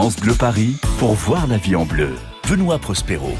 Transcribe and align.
France 0.00 0.16
Bleu 0.16 0.32
Paris 0.32 0.76
pour 0.98 1.12
voir 1.12 1.46
la 1.46 1.58
vie 1.58 1.76
en 1.76 1.84
bleu. 1.84 2.14
Benoît 2.48 2.78
Prospero. 2.78 3.32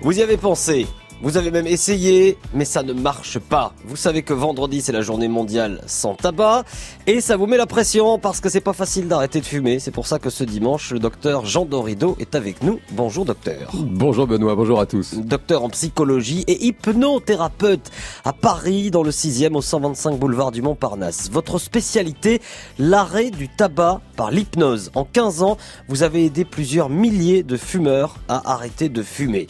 Vous 0.00 0.16
y 0.16 0.22
avez 0.22 0.36
pensé? 0.36 0.86
Vous 1.20 1.36
avez 1.36 1.50
même 1.50 1.66
essayé, 1.66 2.38
mais 2.54 2.64
ça 2.64 2.82
ne 2.82 2.92
marche 2.92 3.38
pas. 3.38 3.72
Vous 3.84 3.96
savez 3.96 4.22
que 4.22 4.32
vendredi 4.32 4.80
c'est 4.80 4.92
la 4.92 5.00
journée 5.00 5.28
mondiale 5.28 5.82
sans 5.86 6.14
tabac 6.14 6.64
et 7.06 7.20
ça 7.20 7.36
vous 7.36 7.46
met 7.46 7.56
la 7.56 7.66
pression 7.66 8.18
parce 8.18 8.40
que 8.40 8.48
c'est 8.48 8.60
pas 8.60 8.72
facile 8.72 9.08
d'arrêter 9.08 9.40
de 9.40 9.44
fumer. 9.44 9.78
C'est 9.80 9.90
pour 9.90 10.06
ça 10.06 10.18
que 10.18 10.30
ce 10.30 10.44
dimanche 10.44 10.92
le 10.92 11.00
docteur 11.00 11.44
Jean 11.44 11.64
Dorido 11.64 12.16
est 12.20 12.34
avec 12.34 12.62
nous. 12.62 12.78
Bonjour 12.92 13.24
docteur. 13.24 13.72
Bonjour 13.74 14.26
Benoît, 14.26 14.54
bonjour 14.54 14.80
à 14.80 14.86
tous. 14.86 15.14
Docteur 15.14 15.64
en 15.64 15.70
psychologie 15.70 16.44
et 16.46 16.66
hypnothérapeute 16.66 17.90
à 18.24 18.32
Paris 18.32 18.90
dans 18.90 19.02
le 19.02 19.10
6e 19.10 19.54
au 19.54 19.62
125 19.62 20.18
boulevard 20.18 20.52
du 20.52 20.62
Montparnasse. 20.62 21.30
Votre 21.32 21.58
spécialité, 21.58 22.40
l'arrêt 22.78 23.30
du 23.30 23.48
tabac 23.48 24.00
par 24.16 24.30
l'hypnose. 24.30 24.90
En 24.94 25.04
15 25.04 25.42
ans, 25.42 25.58
vous 25.88 26.02
avez 26.02 26.24
aidé 26.24 26.44
plusieurs 26.44 26.88
milliers 26.88 27.42
de 27.42 27.56
fumeurs 27.56 28.16
à 28.28 28.52
arrêter 28.52 28.88
de 28.88 29.02
fumer. 29.02 29.48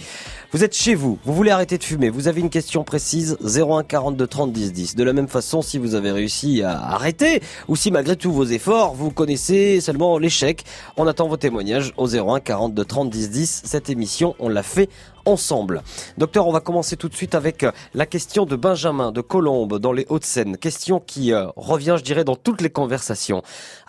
Vous 0.51 0.65
êtes 0.65 0.75
chez 0.75 0.95
vous, 0.95 1.19
vous 1.27 1.35
voulez 1.35 1.51
arrêter 1.51 1.77
de 1.77 1.85
fumer, 1.85 2.09
vous 2.09 2.27
avez 2.27 2.41
une 2.41 2.49
question 2.49 2.83
précise 2.83 3.37
01 3.45 3.83
42 3.83 4.27
30 4.27 4.51
10 4.51 4.73
10. 4.73 4.97
De 4.97 5.05
la 5.05 5.13
même 5.13 5.29
façon, 5.29 5.61
si 5.61 5.77
vous 5.77 5.95
avez 5.95 6.11
réussi 6.11 6.63
à 6.63 6.85
arrêter 6.85 7.43
ou 7.69 7.77
si 7.77 7.91
malgré 7.91 8.17
tous 8.17 8.33
vos 8.33 8.47
efforts, 8.47 8.95
vous 8.95 9.11
connaissez 9.11 9.83
seulement 9.83 10.17
l'échec, 10.17 10.65
on 10.97 11.07
attend 11.07 11.29
vos 11.29 11.37
témoignages 11.37 11.93
au 11.99 12.09
01 12.09 12.41
42 12.41 12.83
30 12.83 13.11
10 13.11 13.29
10. 13.29 13.63
Cette 13.67 13.91
émission, 13.91 14.37
on 14.39 14.49
l'a 14.49 14.63
fait 14.63 14.89
ensemble. 15.27 15.83
Docteur, 16.17 16.49
on 16.49 16.53
va 16.53 16.61
commencer 16.61 16.97
tout 16.97 17.11
de 17.11 17.15
suite 17.15 17.35
avec 17.35 17.63
euh, 17.63 17.73
la 17.93 18.07
question 18.07 18.47
de 18.47 18.57
Benjamin 18.57 19.13
de 19.13 19.21
Colombe 19.21 19.79
dans 19.79 19.93
les 19.93 20.07
Hauts-de-Seine. 20.09 20.57
Question 20.57 20.99
qui 20.99 21.35
euh, 21.35 21.49
revient, 21.57 21.97
je 21.99 22.05
dirais, 22.05 22.25
dans 22.25 22.37
toutes 22.37 22.63
les 22.63 22.71
conversations. 22.71 23.43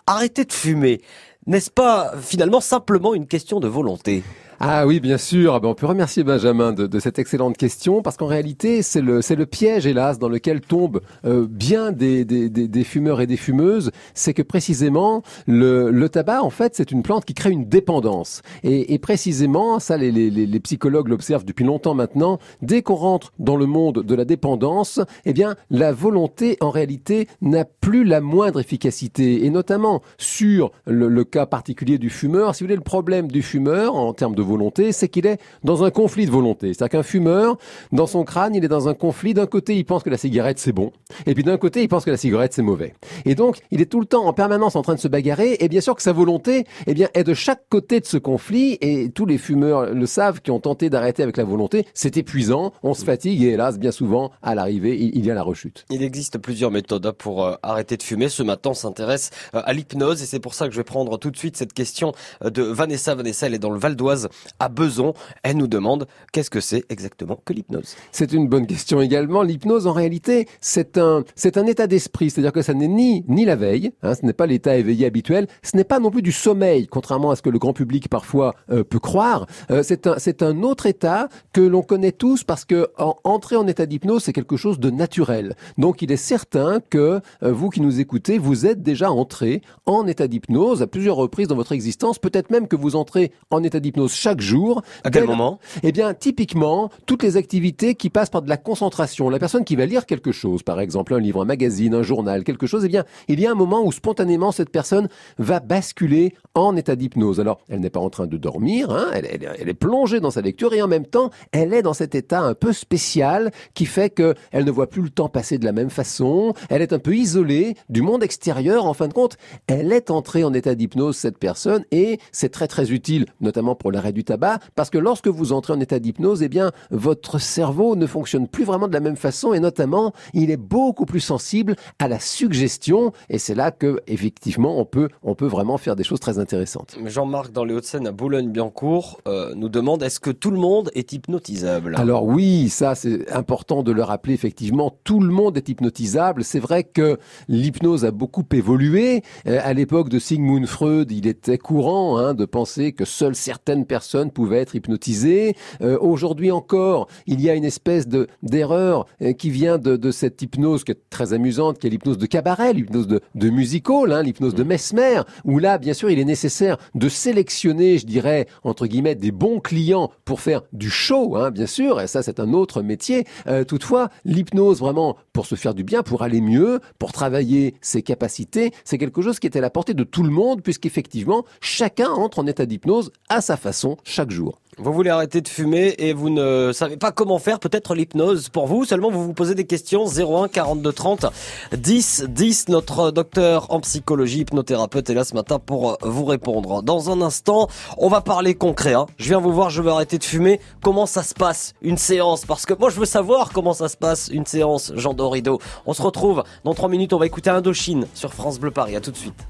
Arrêter 0.08 0.44
de 0.44 0.52
fumer, 0.52 1.00
n'est-ce 1.48 1.72
pas 1.72 2.12
finalement 2.22 2.60
simplement 2.60 3.14
une 3.14 3.28
question 3.28 3.62
de 3.62 3.70
volonté? 3.70 4.24
Ah 4.62 4.86
oui, 4.86 5.00
bien 5.00 5.18
sûr. 5.18 5.54
Ah 5.54 5.62
ben, 5.62 5.70
on 5.70 5.74
peut 5.74 5.86
remercier 5.86 6.26
Benjamin 6.26 6.74
de, 6.74 7.00
cette 7.00 7.18
excellente 7.18 7.56
question 7.56 8.02
parce 8.02 8.18
qu'en 8.18 8.28
réalité, 8.28 8.82
c'est 8.82 9.00
le, 9.00 9.22
le 9.30 9.46
piège, 9.46 9.88
hélas, 9.88 10.20
dans 10.20 10.28
lequel 10.28 10.60
tombent 10.60 11.00
euh, 11.24 11.48
bien 11.50 11.94
des, 11.94 12.26
des, 12.26 12.50
des, 12.50 12.84
fumeurs 12.84 13.22
et 13.22 13.28
des 13.28 13.38
fumeuses. 13.38 13.92
C'est 14.14 14.34
que 14.34 14.42
précisément, 14.42 15.24
le, 15.48 15.92
le 15.92 16.10
tabac, 16.10 16.44
en 16.44 16.50
fait, 16.50 16.76
c'est 16.76 16.92
une 16.92 17.04
plante 17.04 17.24
qui 17.24 17.34
crée 17.34 17.52
une 17.52 17.70
dépendance. 17.70 18.42
Et, 18.64 18.94
et 18.94 19.00
précisément, 19.00 19.80
ça, 19.80 19.96
les, 19.96 20.12
les, 20.12 20.30
les 20.30 20.60
psychologues 20.60 21.08
l'observent 21.08 21.46
depuis 21.46 21.64
longtemps 21.64 21.94
maintenant. 21.94 22.38
Dès 22.62 22.82
qu'on 22.82 22.96
rentre 22.96 23.32
dans 23.40 23.56
le 23.56 23.66
monde 23.66 24.04
de 24.04 24.16
la 24.16 24.26
dépendance, 24.26 25.00
eh 25.24 25.32
bien, 25.32 25.56
la 25.70 25.94
volonté, 25.94 26.58
en 26.60 26.70
réalité, 26.70 27.30
n'a 27.42 27.64
plus 27.64 28.04
la 28.04 28.20
moindre 28.20 28.60
efficacité. 28.60 29.46
Et 29.46 29.50
notamment 29.52 30.02
sur 30.18 30.72
le, 30.86 31.08
le 31.08 31.24
cas 31.24 31.46
particulier 31.46 31.98
du 31.98 32.10
fumeur. 32.10 32.56
Si 32.56 32.64
vous 32.64 32.68
voulez, 32.68 32.76
le 32.76 32.82
problème 32.82 33.30
du 33.30 33.42
fumeur 33.42 33.96
en 33.96 34.14
termes 34.14 34.36
de 34.36 34.49
volonté, 34.50 34.92
c'est 34.92 35.08
qu'il 35.08 35.26
est 35.26 35.40
dans 35.64 35.84
un 35.84 35.92
conflit 35.92 36.26
de 36.26 36.32
volonté. 36.32 36.74
C'est-à-dire 36.74 37.00
qu'un 37.00 37.04
fumeur, 37.04 37.58
dans 37.92 38.08
son 38.08 38.24
crâne, 38.24 38.56
il 38.56 38.64
est 38.66 38.70
dans 38.70 38.88
un 38.88 38.94
conflit. 38.94 39.34
D'un 39.34 39.46
côté, 39.46 39.76
il 39.76 39.86
pense 39.86 40.04
que 40.04 40.10
la 40.10 40.18
cigarette, 40.18 40.60
c'est 40.60 40.72
bon. 40.72 40.92
Et 41.26 41.34
puis 41.34 41.44
d'un 41.44 41.58
côté, 41.58 41.82
il 41.82 41.88
pense 41.88 42.06
que 42.06 42.12
la 42.12 42.18
cigarette, 42.18 42.54
c'est 42.54 42.62
mauvais. 42.62 42.94
Et 43.26 43.36
donc, 43.36 43.60
il 43.72 43.82
est 43.82 43.86
tout 43.86 44.00
le 44.00 44.06
temps 44.06 44.26
en 44.26 44.34
permanence 44.34 44.76
en 44.76 44.82
train 44.82 44.96
de 44.96 45.00
se 45.00 45.08
bagarrer. 45.08 45.58
Et 45.60 45.68
bien 45.70 45.82
sûr 45.82 45.96
que 45.96 46.02
sa 46.02 46.14
volonté, 46.14 46.66
eh 46.88 46.94
bien, 46.94 47.10
est 47.14 47.24
de 47.24 47.34
chaque 47.34 47.64
côté 47.70 48.00
de 48.00 48.06
ce 48.06 48.18
conflit. 48.18 48.78
Et 48.82 49.10
tous 49.10 49.26
les 49.26 49.38
fumeurs 49.38 49.94
le 49.94 50.06
savent 50.06 50.42
qui 50.42 50.52
ont 50.52 50.60
tenté 50.60 50.90
d'arrêter 50.90 51.24
avec 51.24 51.38
la 51.38 51.44
volonté. 51.44 51.86
C'est 51.94 52.18
épuisant. 52.18 52.74
On 52.84 52.94
se 52.94 53.06
fatigue. 53.06 53.44
Et 53.44 53.50
hélas, 53.50 53.80
bien 53.80 53.92
souvent, 53.92 54.32
à 54.42 54.56
l'arrivée, 54.56 54.98
il 55.00 55.26
y 55.26 55.32
a 55.32 55.34
la 55.34 55.44
rechute. 55.44 55.86
Il 55.90 56.04
existe 56.04 56.38
plusieurs 56.38 56.72
méthodes 56.72 57.12
pour 57.12 57.46
euh, 57.46 57.56
arrêter 57.64 57.98
de 57.98 58.04
fumer. 58.04 58.30
Ce 58.30 58.44
matin, 58.44 58.74
s'intéresse 58.74 59.30
euh, 59.56 59.62
à 59.64 59.74
l'hypnose. 59.74 60.22
Et 60.22 60.26
c'est 60.26 60.40
pour 60.40 60.54
ça 60.54 60.68
que 60.68 60.72
je 60.72 60.78
vais 60.78 60.84
prendre 60.84 61.18
tout 61.18 61.32
de 61.32 61.38
suite 61.38 61.58
cette 61.58 61.74
question 61.74 62.14
euh, 62.44 62.50
de 62.50 62.64
Vanessa. 62.64 63.16
Vanessa, 63.16 63.48
elle 63.48 63.54
est 63.54 63.60
dans 63.60 63.70
le 63.70 63.80
Val 63.80 63.96
d'Oise 63.96 64.30
à 64.60 64.70
Beson. 64.70 65.14
Elle 65.44 65.58
nous 65.58 65.68
demande 65.68 66.08
qu'est-ce 66.32 66.50
que 66.50 66.60
c'est 66.60 66.86
exactement 66.90 67.40
que 67.46 67.54
l'hypnose. 67.54 67.96
C'est 68.12 68.34
une 68.34 68.48
bonne 68.48 68.68
question 68.68 69.02
également. 69.02 69.44
L'hypnose, 69.44 69.88
en 69.88 69.94
réalité, 69.94 70.48
c'est 70.62 70.98
un, 70.98 71.24
c'est 71.36 71.58
un 71.58 71.66
état 71.66 71.88
d'esprit. 71.88 72.30
C'est-à-dire 72.30 72.54
que 72.54 72.62
ça 72.62 72.74
n'est 72.74 72.88
ni, 72.88 73.24
ni 73.28 73.46
la 73.46 73.56
veille, 73.56 73.92
hein, 74.04 74.16
ce 74.16 74.26
n'est 74.26 74.34
pas 74.34 74.46
l'état 74.46 74.78
éveillé 74.78 75.06
habituel, 75.06 75.48
ce 75.64 75.76
n'est 75.78 75.84
pas 75.84 76.00
non 76.00 76.12
plus 76.12 76.22
du 76.22 76.32
sommeil, 76.32 76.88
contrairement 76.88 77.32
à 77.32 77.36
ce 77.36 77.42
que 77.42 77.50
le 77.50 77.60
grand 77.60 77.74
public 77.74 78.10
parfois 78.10 78.56
euh, 78.72 78.84
peut 78.84 79.00
croire. 79.00 79.48
Euh, 79.72 79.84
c'est 79.84 80.08
un, 80.08 80.16
c'est 80.18 80.44
un 80.44 80.64
autre 80.64 80.86
état 80.86 81.30
que 81.54 81.62
l'on 81.62 81.82
connaît 81.82 82.12
tous 82.12 82.44
parce 82.44 82.66
que 82.66 82.88
entrer 83.24 83.56
en 83.56 83.68
état 83.68 83.86
d'hypnose, 83.86 84.24
c'est 84.24 84.34
quelque 84.34 84.58
chose 84.58 84.80
de 84.80 84.90
naturel. 84.90 85.56
Donc, 85.78 86.02
il 86.02 86.12
est 86.12 86.18
certain 86.18 86.80
que 86.90 87.22
euh, 87.44 87.52
vous 87.52 87.70
qui 87.70 87.82
nous 87.82 88.00
écoutez, 88.00 88.38
vous 88.38 88.66
êtes 88.66 88.82
déjà 88.84 89.12
entré 89.12 89.62
en 89.86 90.06
état 90.08 90.28
d'hypnose 90.28 90.82
à 90.82 90.88
plusieurs 90.88 91.16
reprises 91.16 91.48
dans 91.48 91.56
votre 91.56 91.72
existence. 91.72 92.20
Peut-être 92.20 92.52
même 92.52 92.68
que 92.68 92.76
vous 92.76 92.96
entrez 92.96 93.32
en 93.50 93.64
état 93.64 93.80
d'hypnose 93.80 94.14
chaque 94.14 94.29
jour 94.38 94.82
à 95.04 95.10
quel 95.10 95.26
moment 95.26 95.60
Eh 95.84 95.92
bien, 95.92 96.14
typiquement, 96.14 96.90
toutes 97.06 97.24
les 97.24 97.38
activités 97.38 97.96
qui 97.96 98.10
passent 98.10 98.30
par 98.30 98.42
de 98.42 98.50
la 98.50 98.58
concentration. 98.58 99.30
La 99.30 99.40
personne 99.40 99.66
qui 99.66 99.76
va 99.76 99.86
lire 99.86 100.06
quelque 100.06 100.32
chose, 100.32 100.64
par 100.64 100.80
exemple 100.80 101.14
un 101.14 101.20
livre, 101.20 101.42
un 101.42 101.46
magazine, 101.46 101.94
un 101.96 102.04
journal, 102.04 102.44
quelque 102.44 102.68
chose, 102.68 102.86
eh 102.86 102.88
bien, 102.88 103.06
il 103.28 103.40
y 103.40 103.48
a 103.48 103.52
un 103.52 103.56
moment 103.56 103.84
où 103.84 103.92
spontanément 103.92 104.52
cette 104.52 104.70
personne 104.70 105.10
va 105.38 105.60
basculer 105.60 106.34
en 106.54 106.76
état 106.76 106.96
d'hypnose. 106.96 107.40
Alors, 107.40 107.60
elle 107.70 107.80
n'est 107.80 107.90
pas 107.90 108.00
en 108.00 108.10
train 108.10 108.28
de 108.28 108.38
dormir, 108.38 108.92
hein, 108.92 109.08
elle, 109.14 109.26
elle, 109.26 109.70
est 109.70 109.74
plongée 109.74 110.20
dans 110.20 110.32
sa 110.32 110.42
lecture 110.42 110.74
et 110.74 110.82
en 110.82 110.88
même 110.88 111.06
temps, 111.06 111.30
elle 111.52 111.74
est 111.74 111.82
dans 111.82 111.94
cet 111.94 112.16
état 112.16 112.42
un 112.42 112.54
peu 112.54 112.74
spécial 112.74 113.52
qui 113.74 113.86
fait 113.86 114.10
que 114.10 114.36
elle 114.52 114.66
ne 114.66 114.72
voit 114.72 114.90
plus 114.90 115.02
le 115.02 115.10
temps 115.10 115.30
passer 115.30 115.58
de 115.58 115.66
la 115.66 115.72
même 115.72 115.90
façon. 115.90 116.54
Elle 116.70 116.82
est 116.82 116.94
un 116.94 117.00
peu 117.00 117.16
isolée 117.16 117.76
du 117.90 118.02
monde 118.02 118.24
extérieur. 118.24 118.86
En 118.86 118.94
fin 118.94 119.08
de 119.08 119.14
compte, 119.14 119.38
elle 119.68 119.92
est 119.92 120.12
entrée 120.12 120.44
en 120.44 120.54
état 120.54 120.76
d'hypnose 120.76 121.18
cette 121.18 121.38
personne 121.38 121.86
et 121.92 122.20
c'est 122.32 122.50
très 122.50 122.68
très 122.68 122.92
utile, 122.92 123.26
notamment 123.42 123.76
pour 123.76 123.92
du 124.12 124.24
tabac 124.24 124.60
parce 124.76 124.90
que 124.90 124.98
lorsque 124.98 125.28
vous 125.28 125.54
entrez 125.54 125.74
en 125.74 125.80
état 125.80 126.00
d'hypnose, 126.00 126.44
eh 126.44 126.50
bien, 126.50 126.72
votre 126.92 127.40
cerveau 127.40 127.96
ne 127.96 128.08
fonctionne 128.08 128.48
plus 128.48 128.64
vraiment 128.64 128.88
de 128.88 128.94
la 128.94 129.00
même 129.00 129.16
façon 129.16 129.54
et 129.54 129.60
notamment, 129.60 130.14
il 130.34 130.52
est 130.52 130.58
beaucoup 130.58 131.06
plus 131.06 131.20
sensible 131.20 131.76
à 132.00 132.08
la 132.08 132.20
suggestion 132.20 133.14
et 133.30 133.38
c'est 133.38 133.56
là 133.56 133.72
que, 133.72 134.02
effectivement, 134.08 134.80
on 134.80 134.86
peut, 134.86 135.10
on 135.24 135.36
peut 135.36 135.48
vraiment 135.48 135.78
faire 135.78 135.96
des 135.96 136.04
choses 136.04 136.20
très 136.20 136.40
intéressantes. 136.40 136.98
Jean-Marc, 137.06 137.52
dans 137.52 137.64
les 137.64 137.74
Hauts-de-Seine, 137.74 138.08
à 138.08 138.12
Boulogne-Biancourt, 138.12 139.22
euh, 139.28 139.54
nous 139.56 139.70
demande 139.70 140.04
est-ce 140.04 140.20
que 140.20 140.32
tout 140.32 140.52
le 140.52 140.58
monde 140.58 140.90
est 140.96 141.14
hypnotisable? 141.14 141.96
Alors 141.98 142.26
oui, 142.26 142.70
ça 142.70 142.96
c'est 142.96 143.32
important 143.32 143.84
de 143.84 143.92
le 143.92 144.04
rappeler, 144.04 144.34
effectivement, 144.34 144.96
tout 145.04 145.20
le 145.20 145.32
monde 145.32 145.58
est 145.58 145.70
hypnotisable. 145.70 146.44
C'est 146.44 146.60
vrai 146.60 146.84
que 146.84 147.18
l'hypnose 147.48 148.06
a 148.06 148.12
beaucoup 148.12 148.46
évolué. 148.52 149.24
Euh, 149.48 149.60
à 149.64 149.74
l'époque 149.74 150.10
de 150.10 150.20
Sigmund 150.20 150.66
Freud, 150.66 151.12
il 151.12 151.28
était 151.28 151.58
courant 151.58 152.18
hein, 152.18 152.34
de 152.34 152.46
penser 152.46 152.94
que 152.94 153.06
seules 153.06 153.36
certaines 153.36 153.86
personnes 153.86 153.99
pouvaient 154.32 154.60
être 154.60 154.76
hypnotisé. 154.76 155.56
Euh, 155.82 155.98
aujourd'hui 156.00 156.52
encore, 156.52 157.08
il 157.28 157.42
y 157.42 157.50
a 157.50 157.56
une 157.56 157.66
espèce 157.66 158.08
de 158.08 158.28
d'erreur 158.44 159.06
euh, 159.22 159.34
qui 159.34 159.50
vient 159.50 159.78
de, 159.78 159.96
de, 159.96 160.12
cette 160.12 160.42
hypnose 160.42 160.84
qui 160.84 160.92
est 160.92 161.10
très 161.10 161.34
amusante, 161.34 161.80
qui 161.80 161.88
est 161.88 161.90
l'hypnose 161.90 162.18
de 162.18 162.26
cabaret, 162.26 162.74
l'hypnose 162.74 163.08
de, 163.08 163.22
de 163.36 163.50
musical, 163.50 164.12
hein, 164.12 164.24
l'hypnose 164.24 164.56
de 164.56 164.64
mm. 164.64 164.68
Mesmer, 164.68 165.22
où 165.46 165.60
là, 165.60 165.78
bien 165.78 165.94
sûr, 165.94 166.10
il 166.10 166.20
est 166.20 166.26
nécessaire 166.26 166.78
de 166.96 167.10
sélectionner, 167.10 167.98
je 167.98 168.06
dirais, 168.06 168.48
entre 168.64 168.88
guillemets, 168.88 169.16
des 169.16 169.32
bons 169.32 169.60
clients 169.60 170.12
pour 170.26 170.42
faire 170.42 170.62
du 170.74 170.90
show, 170.90 171.36
hein, 171.36 171.52
bien 171.52 171.68
sûr, 171.68 172.02
et 172.02 172.08
ça, 172.08 172.24
c'est 172.24 172.40
un 172.40 172.54
autre 172.54 172.82
métier. 172.82 173.26
Euh, 173.48 173.64
toutefois, 173.64 174.10
l'hypnose, 174.26 174.80
vraiment, 174.80 175.18
pour 175.34 175.46
se 175.46 175.56
faire 175.56 175.74
du 175.74 175.84
bien, 175.84 176.04
pour 176.04 176.22
aller 176.22 176.42
mieux, 176.42 176.80
pour 176.98 177.12
travailler 177.12 177.76
ses 177.82 178.02
capacités, 178.02 178.72
c'est 178.84 178.98
quelque 178.98 179.22
chose 179.22 179.40
qui 179.40 179.48
est 179.48 179.58
à 179.58 179.62
la 179.62 179.70
portée 179.70 179.94
de 179.94 180.04
tout 180.04 180.24
le 180.24 180.30
monde, 180.30 180.62
puisqu'effectivement, 180.62 181.46
chacun 181.62 182.10
entre 182.10 182.40
en 182.40 182.48
état 182.48 182.66
d'hypnose 182.66 183.12
à 183.30 183.42
sa 183.42 183.58
façon, 183.58 183.89
chaque 184.04 184.32
jour. 184.32 184.60
Vous 184.82 184.94
voulez 184.94 185.10
arrêter 185.10 185.42
de 185.42 185.48
fumer 185.50 185.94
et 185.98 186.14
vous 186.14 186.30
ne 186.30 186.72
savez 186.74 186.96
pas 186.96 187.12
comment 187.12 187.38
faire, 187.38 187.60
peut-être 187.60 187.96
l'hypnose 187.96 188.48
pour 188.48 188.66
vous, 188.66 188.86
seulement 188.86 189.12
vous 189.12 189.26
vous 189.26 189.34
posez 189.34 189.54
des 189.54 189.66
questions 189.66 190.06
01 190.06 190.48
42 190.48 190.94
30 190.94 191.26
10 191.74 192.26
10. 192.30 192.70
Notre 192.70 193.12
docteur 193.12 193.66
en 193.72 193.82
psychologie, 193.82 194.40
hypnothérapeute 194.40 195.10
est 195.10 195.14
là 195.14 195.26
ce 195.26 195.34
matin 195.34 195.60
pour 195.60 195.98
vous 196.02 196.24
répondre. 196.24 196.82
Dans 196.82 197.10
un 197.10 197.22
instant, 197.22 197.68
on 197.98 198.08
va 198.08 198.22
parler 198.22 198.56
concret. 198.56 198.94
Hein. 198.94 199.08
Je 199.18 199.28
viens 199.28 199.42
vous 199.42 199.52
voir, 199.52 199.70
je 199.70 199.82
veux 199.82 199.92
arrêter 199.92 200.18
de 200.18 200.24
fumer. 200.24 200.62
Comment 200.82 201.06
ça 201.06 201.24
se 201.24 201.34
passe 201.34 201.74
une 201.82 201.98
séance? 201.98 202.46
Parce 202.46 202.66
que 202.66 202.74
moi 202.74 202.90
je 202.90 203.02
veux 203.02 203.06
savoir 203.06 203.52
comment 203.52 203.74
ça 203.74 203.90
se 203.90 203.98
passe 203.98 204.30
une 204.32 204.46
séance, 204.46 204.94
Jean 204.96 205.14
Dorido. 205.14 205.60
On 205.88 205.94
se 205.94 206.02
retrouve 206.02 206.44
dans 206.64 206.74
3 206.74 206.88
minutes, 206.88 207.12
on 207.12 207.20
va 207.20 207.26
écouter 207.26 207.50
Indochine 207.50 208.08
sur 208.14 208.34
France 208.34 208.60
Bleu 208.60 208.72
Paris. 208.72 208.96
À 208.96 209.02
tout 209.02 209.12
de 209.12 209.18
suite. 209.18 209.46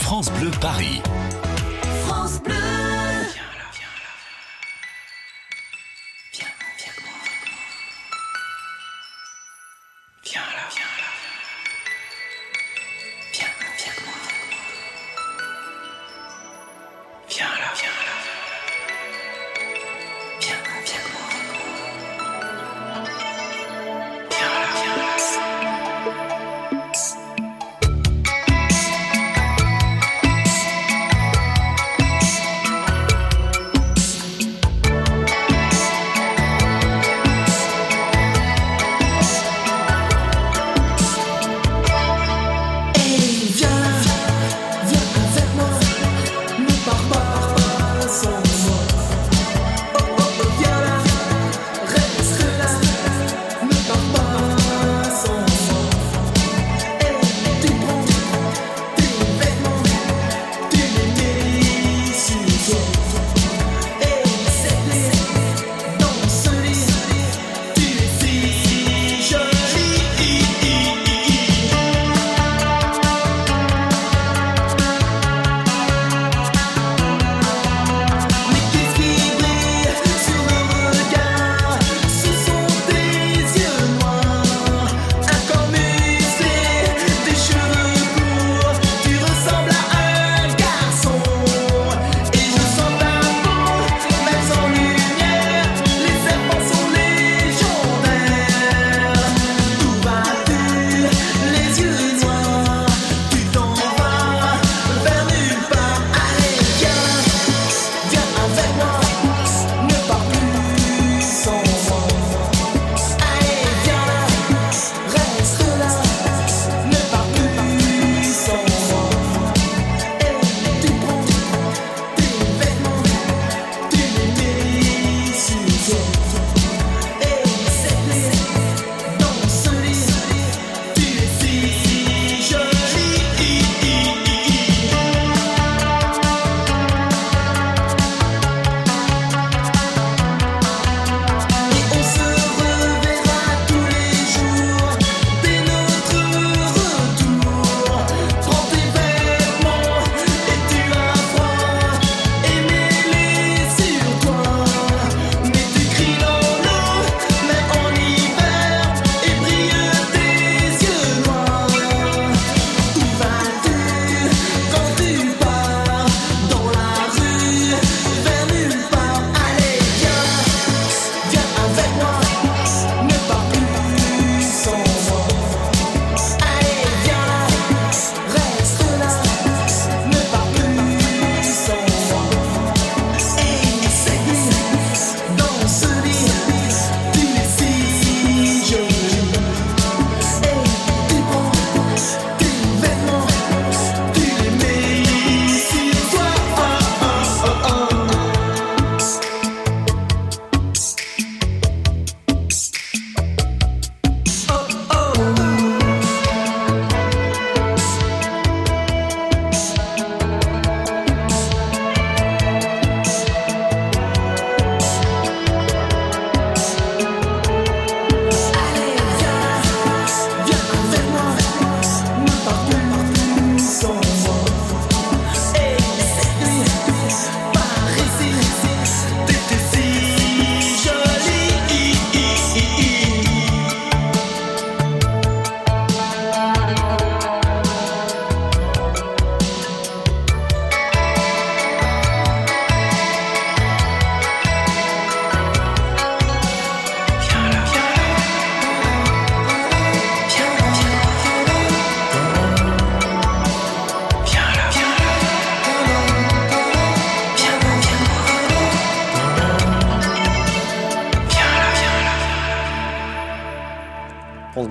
France 0.00 0.30
Bleu 0.38 0.50
Paris. 0.62 1.02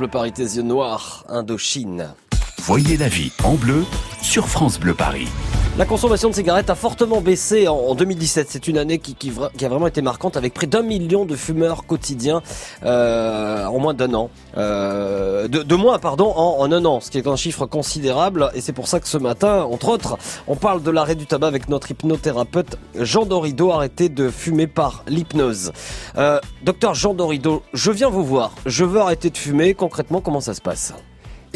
Bleu 0.06 0.12
Paris, 0.12 0.34
tes 0.34 0.44
yeux 0.44 0.62
noirs, 0.62 1.26
Indochine. 1.30 2.14
Voyez 2.60 2.96
la 2.96 3.08
vie 3.08 3.32
en 3.44 3.56
bleu 3.56 3.84
sur 4.22 4.48
France 4.48 4.80
Bleu 4.80 4.94
Paris. 4.94 5.28
La 5.78 5.86
consommation 5.86 6.30
de 6.30 6.36
cigarettes 6.36 6.70
a 6.70 6.76
fortement 6.76 7.20
baissé 7.20 7.68
en 7.68 7.96
2017. 7.96 8.48
C'est 8.50 8.70
une 8.70 8.78
année 8.78 8.98
qui, 8.98 9.30
a 9.30 9.68
vraiment 9.68 9.88
été 9.88 10.02
marquante 10.02 10.38
avec 10.38 10.54
près 10.54 10.68
d'un 10.68 10.82
million 10.82 11.26
de 11.26 11.36
fumeurs 11.36 11.86
quotidiens 11.86 12.42
euh, 12.86 13.66
en 13.66 13.78
moins 13.80 13.94
d'un 13.94 14.14
an. 14.14 14.30
Euh, 14.56 15.50
de, 15.50 15.76
moins, 15.76 16.00
pardon, 16.00 16.32
en, 16.34 16.72
un 16.72 16.86
an, 16.86 17.02
ce 17.02 17.12
qui 17.12 17.18
est 17.18 17.28
un 17.28 17.36
chiffre 17.36 17.66
considérable. 17.66 18.52
Et 18.56 18.62
c'est 18.62 18.72
pour 18.72 18.88
ça 18.88 19.02
que 19.02 19.08
ce 19.10 19.18
matin, 19.18 19.64
entre 19.64 19.90
autres, 19.90 20.18
on 20.48 20.56
parle 20.56 20.82
de 20.82 20.92
l'arrêt 20.92 21.16
du 21.16 21.26
tabac 21.26 21.48
avec 21.48 21.68
notre 21.68 21.92
hypnothérapeute 21.92 22.78
Jean 22.98 23.26
Dorido, 23.26 23.72
arrêté 23.72 24.08
de 24.08 24.30
fumer 24.30 24.68
par 24.68 25.04
l'hypnose. 25.08 25.74
Euh, 26.18 26.40
docteur 26.64 26.94
Jean 26.94 27.14
Dorido, 27.14 27.64
je 27.74 27.92
viens 27.92 28.10
vous 28.10 28.24
voir. 28.24 28.54
Je 28.66 28.86
veux 28.86 29.02
arrêter 29.02 29.30
de 29.30 29.38
fumer. 29.38 29.74
Concrètement, 29.74 30.22
comment 30.22 30.40
ça 30.40 30.54
se 30.54 30.62
passe? 30.62 30.94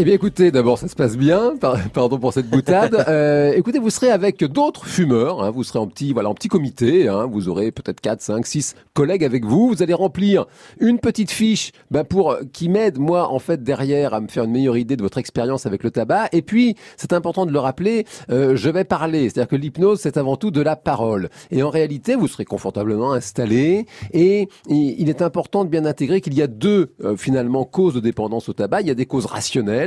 Eh 0.01 0.05
bien 0.05 0.13
écoutez, 0.13 0.49
d'abord 0.49 0.77
ça 0.77 0.87
se 0.87 0.95
passe 0.95 1.17
bien, 1.17 1.55
pardon 1.93 2.19
pour 2.19 2.31
cette 2.31 2.49
boutade. 2.49 2.95
Euh, 3.09 3.53
écoutez, 3.53 3.79
vous 3.79 3.89
serez 3.89 4.11
avec 4.11 4.43
d'autres 4.43 4.85
fumeurs, 4.85 5.41
hein, 5.43 5.49
vous 5.49 5.63
serez 5.63 5.79
en 5.79 5.87
petit, 5.87 6.13
voilà, 6.13 6.29
en 6.29 6.35
petit 6.35 6.47
comité, 6.47 7.07
hein, 7.07 7.25
vous 7.25 7.49
aurez 7.49 7.71
peut-être 7.71 8.01
4, 8.01 8.21
5, 8.21 8.45
6 8.45 8.75
collègues 8.93 9.23
avec 9.23 9.45
vous, 9.45 9.69
vous 9.69 9.81
allez 9.81 9.93
remplir 9.93 10.45
une 10.79 10.99
petite 10.99 11.31
fiche 11.31 11.71
ben, 11.89 12.03
pour 12.03 12.37
qui 12.53 12.69
m'aide 12.69 12.99
moi 12.99 13.31
en 13.31 13.39
fait 13.39 13.63
derrière 13.63 14.13
à 14.13 14.21
me 14.21 14.27
faire 14.27 14.43
une 14.43 14.51
meilleure 14.51 14.77
idée 14.77 14.95
de 14.95 15.01
votre 15.01 15.17
expérience 15.17 15.65
avec 15.65 15.83
le 15.83 15.91
tabac. 15.91 16.29
Et 16.33 16.41
puis 16.41 16.75
c'est 16.97 17.13
important 17.13 17.45
de 17.45 17.51
le 17.51 17.59
rappeler, 17.59 18.05
euh, 18.29 18.55
je 18.55 18.69
vais 18.69 18.83
parler, 18.83 19.23
c'est-à-dire 19.29 19.47
que 19.47 19.55
l'hypnose 19.55 19.99
c'est 20.01 20.17
avant 20.17 20.35
tout 20.35 20.51
de 20.51 20.61
la 20.61 20.75
parole. 20.75 21.29
Et 21.49 21.63
en 21.63 21.69
réalité, 21.69 22.15
vous 22.15 22.27
serez 22.27 22.45
confortablement 22.45 23.13
installé 23.13 23.85
et 24.13 24.47
il 24.69 25.09
est 25.09 25.21
important 25.21 25.65
de 25.65 25.69
bien 25.69 25.85
intégrer 25.85 26.21
qu'il 26.21 26.35
y 26.35 26.41
a 26.41 26.47
deux 26.47 26.93
euh, 27.03 27.17
finalement 27.17 27.65
causes 27.65 27.95
de 27.95 28.01
dépendance 28.01 28.49
au 28.49 28.53
tabac. 28.53 28.81
Il 28.81 28.87
y 28.87 28.91
a 28.91 28.95
des 28.95 29.07
causes 29.07 29.25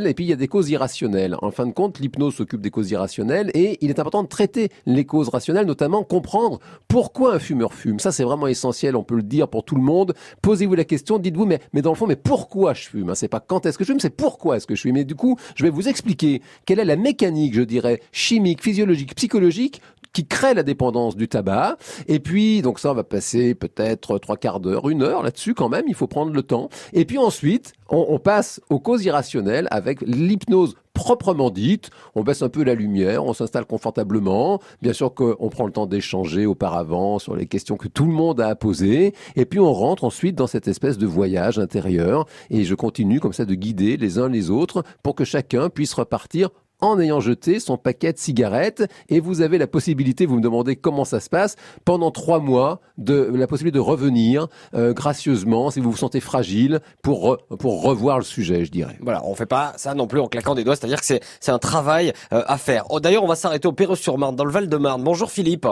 et 0.07 0.15
puis 0.15 0.25
il 0.25 0.29
y 0.29 0.33
a 0.33 0.37
des 0.37 0.49
causes 0.49 0.71
irrationnelles. 0.71 1.37
En 1.43 1.51
fin 1.51 1.67
de 1.67 1.73
compte, 1.73 1.99
l'hypnose 1.99 2.35
s'occupe 2.35 2.61
des 2.61 2.71
causes 2.71 2.91
irrationnelles 2.91 3.51
et 3.55 3.79
il 3.81 3.91
est 3.91 3.99
important 3.99 4.23
de 4.23 4.29
traiter 4.29 4.71
les 4.87 5.05
causes 5.05 5.29
rationnelles, 5.29 5.67
notamment 5.67 6.05
comprendre 6.05 6.59
pourquoi 6.89 7.35
un 7.35 7.39
fumeur 7.39 7.75
fume. 7.75 7.99
Ça, 7.99 8.13
c'est 8.13 8.25
vraiment 8.25 8.47
essentiel, 8.47 8.97
on 8.97 9.05
peut 9.05 9.17
le 9.17 9.23
dire 9.23 9.49
pour 9.49 9.65
tout 9.65 9.75
le 9.75 9.83
monde. 9.83 10.15
Posez-vous 10.43 10.75
la 10.75 10.85
question, 10.85 11.19
dites-vous, 11.19 11.47
mais, 11.47 11.61
mais 11.73 11.83
dans 11.83 11.91
le 11.91 11.97
fond, 11.97 12.07
mais 12.07 12.17
pourquoi 12.17 12.75
je 12.75 12.89
fume 12.89 13.11
hein, 13.11 13.15
C'est 13.15 13.29
pas 13.29 13.41
quand 13.41 13.67
est-ce 13.67 13.79
que 13.79 13.85
je 13.85 13.91
fume, 13.91 14.01
c'est 14.01 14.17
pourquoi 14.17 14.57
est-ce 14.57 14.67
que 14.67 14.75
je 14.75 14.83
fume. 14.83 14.97
Et 14.97 15.05
du 15.05 15.15
coup, 15.15 15.37
je 15.55 15.65
vais 15.65 15.71
vous 15.71 15.89
expliquer 15.89 16.43
quelle 16.67 16.79
est 16.79 16.85
la 16.85 16.97
mécanique, 16.97 17.55
je 17.55 17.63
dirais, 17.63 18.01
chimique, 18.13 18.63
physiologique, 18.63 19.15
psychologique 19.15 19.81
qui 20.13 20.27
crée 20.27 20.55
la 20.55 20.63
dépendance 20.63 21.17
du 21.17 21.29
tabac. 21.29 21.77
Et 22.07 22.21
puis, 22.21 22.63
donc 22.63 22.79
ça, 22.79 22.91
on 22.91 22.95
va 22.95 23.05
passer 23.05 23.55
peut-être 23.55 24.19
trois 24.19 24.37
quarts 24.37 24.61
d'heure, 24.61 24.89
une 24.89 25.03
heure 25.03 25.23
là-dessus 25.23 25.55
quand 25.55 25.69
même, 25.69 25.85
il 25.89 25.95
faut 25.95 26.07
prendre 26.07 26.33
le 26.33 26.43
temps. 26.43 26.69
Et 26.93 27.05
puis 27.05 27.19
ensuite, 27.19 27.73
on, 27.89 28.07
on 28.09 28.19
passe 28.19 28.61
aux 28.71 28.81
causes 28.81 29.05
irrationnelles 29.05 29.69
avec 29.71 30.01
l'hypnose 30.03 30.75
proprement 30.95 31.51
dite. 31.51 31.91
On 32.15 32.23
baisse 32.23 32.43
un 32.43 32.49
peu 32.49 32.63
la 32.63 32.75
lumière, 32.75 33.25
on 33.25 33.33
s'installe 33.33 33.65
confortablement. 33.65 34.61
Bien 34.83 34.93
sûr 34.93 35.15
qu'on 35.15 35.49
prend 35.49 35.67
le 35.67 35.73
temps 35.73 35.87
d'échanger 35.87 36.47
auparavant 36.47 37.19
sur 37.19 37.35
les 37.35 37.47
questions 37.47 37.77
que 37.77 37.89
tout 37.89 38.05
le 38.05 38.13
monde 38.13 38.41
a 38.41 38.49
à 38.49 38.55
poser. 38.55 39.15
Et 39.37 39.45
puis 39.45 39.61
on 39.61 39.73
rentre 39.73 40.05
ensuite 40.05 40.37
dans 40.37 40.47
cette 40.47 40.69
espèce 40.69 40.99
de 40.99 41.07
voyage 41.07 41.59
intérieur. 41.59 42.27
Et 42.51 42.65
je 42.65 42.75
continue 42.75 43.21
comme 43.21 43.33
ça 43.33 43.45
de 43.45 43.55
guider 43.55 43.97
les 43.97 44.19
uns 44.19 44.29
les 44.29 44.51
autres 44.51 44.85
pour 45.03 45.15
que 45.15 45.25
chacun 45.25 45.71
puisse 45.71 45.95
repartir 45.95 46.51
en 46.83 47.01
ayant 47.01 47.21
jeté 47.21 47.61
son 47.61 47.79
paquet 47.79 48.13
de 48.13 48.19
cigarettes. 48.19 48.85
Et 49.09 49.21
vous 49.21 49.41
avez 49.41 49.57
la 49.57 49.67
possibilité, 49.67 50.27
vous 50.27 50.37
me 50.37 50.43
demandez 50.43 50.77
comment 50.77 51.07
ça 51.07 51.21
se 51.21 51.31
passe, 51.31 51.57
pendant 51.87 52.11
trois 52.11 52.41
mois, 52.41 52.81
de 52.99 53.31
la 53.35 53.47
possibilité 53.47 53.77
de 53.77 53.81
revenir 53.81 54.49
euh, 54.75 54.93
gracieusement, 54.93 55.71
si 55.71 55.81
vous 55.81 55.91
vous 55.91 55.97
sentez 55.97 56.21
fragile, 56.21 56.81
pour, 57.03 57.39
pour 57.59 57.83
revoir 57.83 58.19
le 58.19 58.25
sujet, 58.25 58.65
je 58.65 58.71
dirais. 58.71 58.99
Voilà, 59.01 59.25
on 59.25 59.35
fait 59.35 59.47
pas 59.47 59.73
ça 59.77 59.95
non 59.95 60.07
plus 60.07 60.21
en 60.21 60.27
claquant 60.27 60.55
des 60.55 60.65
doigts, 60.65 60.77
c'est-à-dire 60.77 61.01
que 61.01 61.07
c'est 61.07 61.53
un 61.53 61.59
travail 61.59 62.13
euh, 62.33 62.43
à 62.47 62.59
faire. 62.59 62.85
Oh, 62.91 63.01
D'ailleurs, 63.01 63.25
on 63.25 63.29
va 63.29 63.37
s'arrêter 63.37 63.67
au 63.67 63.73
Perreux-sur-Marne, 63.73 64.37
dans 64.37 64.45
le 64.45 64.53
Val-de-Marne. 64.53 65.03
Bonjour 65.03 65.31
Philippe. 65.31 65.67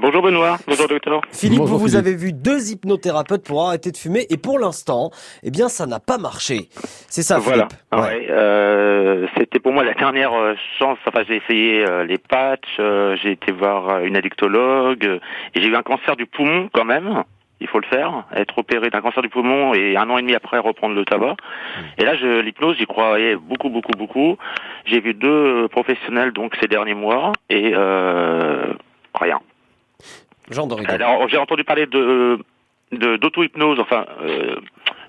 Bonjour 0.00 0.22
Benoît, 0.22 0.58
bonjour 0.66 0.86
docteur. 0.86 1.20
Philippe, 1.32 1.62
vous, 1.62 1.78
vous 1.78 1.96
avez 1.96 2.14
vu 2.14 2.32
deux 2.32 2.70
hypnothérapeutes 2.70 3.44
pour 3.44 3.66
arrêter 3.66 3.90
de 3.90 3.96
fumer 3.96 4.26
et 4.30 4.36
pour 4.36 4.58
l'instant, 4.58 5.10
eh 5.42 5.50
bien, 5.50 5.68
ça 5.68 5.86
n'a 5.86 5.98
pas 5.98 6.18
marché. 6.18 6.68
C'est 7.08 7.22
ça, 7.22 7.38
voilà. 7.38 7.66
Philippe. 7.68 8.04
Ouais. 8.04 8.28
Euh, 8.30 9.26
C'était 9.36 9.58
pour 9.58 9.72
moi 9.72 9.82
la 9.82 9.94
dernière 9.94 10.34
euh, 10.34 10.54
chance. 10.78 10.98
Enfin, 11.06 11.24
j'ai 11.26 11.36
essayé 11.36 11.84
euh, 11.84 12.04
les 12.04 12.18
patchs, 12.18 12.76
euh, 12.78 13.16
j'ai 13.22 13.32
été 13.32 13.50
voir 13.50 14.04
une 14.04 14.16
addictologue 14.16 15.20
et 15.54 15.60
j'ai 15.60 15.66
eu 15.66 15.74
un 15.74 15.82
cancer 15.82 16.14
du 16.14 16.26
poumon 16.26 16.68
quand 16.72 16.84
même. 16.84 17.24
Il 17.60 17.66
faut 17.68 17.80
le 17.80 17.86
faire, 17.86 18.24
être 18.34 18.58
opéré 18.58 18.88
d'un 18.90 19.00
cancer 19.00 19.22
du 19.22 19.28
poumon 19.28 19.74
et 19.74 19.96
un 19.96 20.08
an 20.10 20.18
et 20.18 20.22
demi 20.22 20.34
après 20.34 20.58
reprendre 20.58 20.94
le 20.94 21.04
tabac. 21.04 21.32
Hmm. 21.32 21.82
Et 21.98 22.04
là, 22.04 22.16
je 22.16 22.40
l'hypnose, 22.40 22.76
j'y 22.76 22.86
croyais 22.86 23.34
beaucoup, 23.34 23.68
beaucoup, 23.68 23.92
beaucoup. 23.98 24.36
J'ai 24.84 25.00
vu 25.00 25.12
deux 25.14 25.66
professionnels 25.68 26.32
donc 26.32 26.54
ces 26.60 26.68
derniers 26.68 26.94
mois 26.94 27.32
et 27.50 27.74
rien. 29.14 29.40
Alors, 30.88 31.28
j'ai 31.28 31.38
entendu 31.38 31.64
parler 31.64 31.86
de 31.86 32.38
d'auto-hypnose, 32.92 33.80
enfin, 33.80 34.04
euh, 34.20 34.56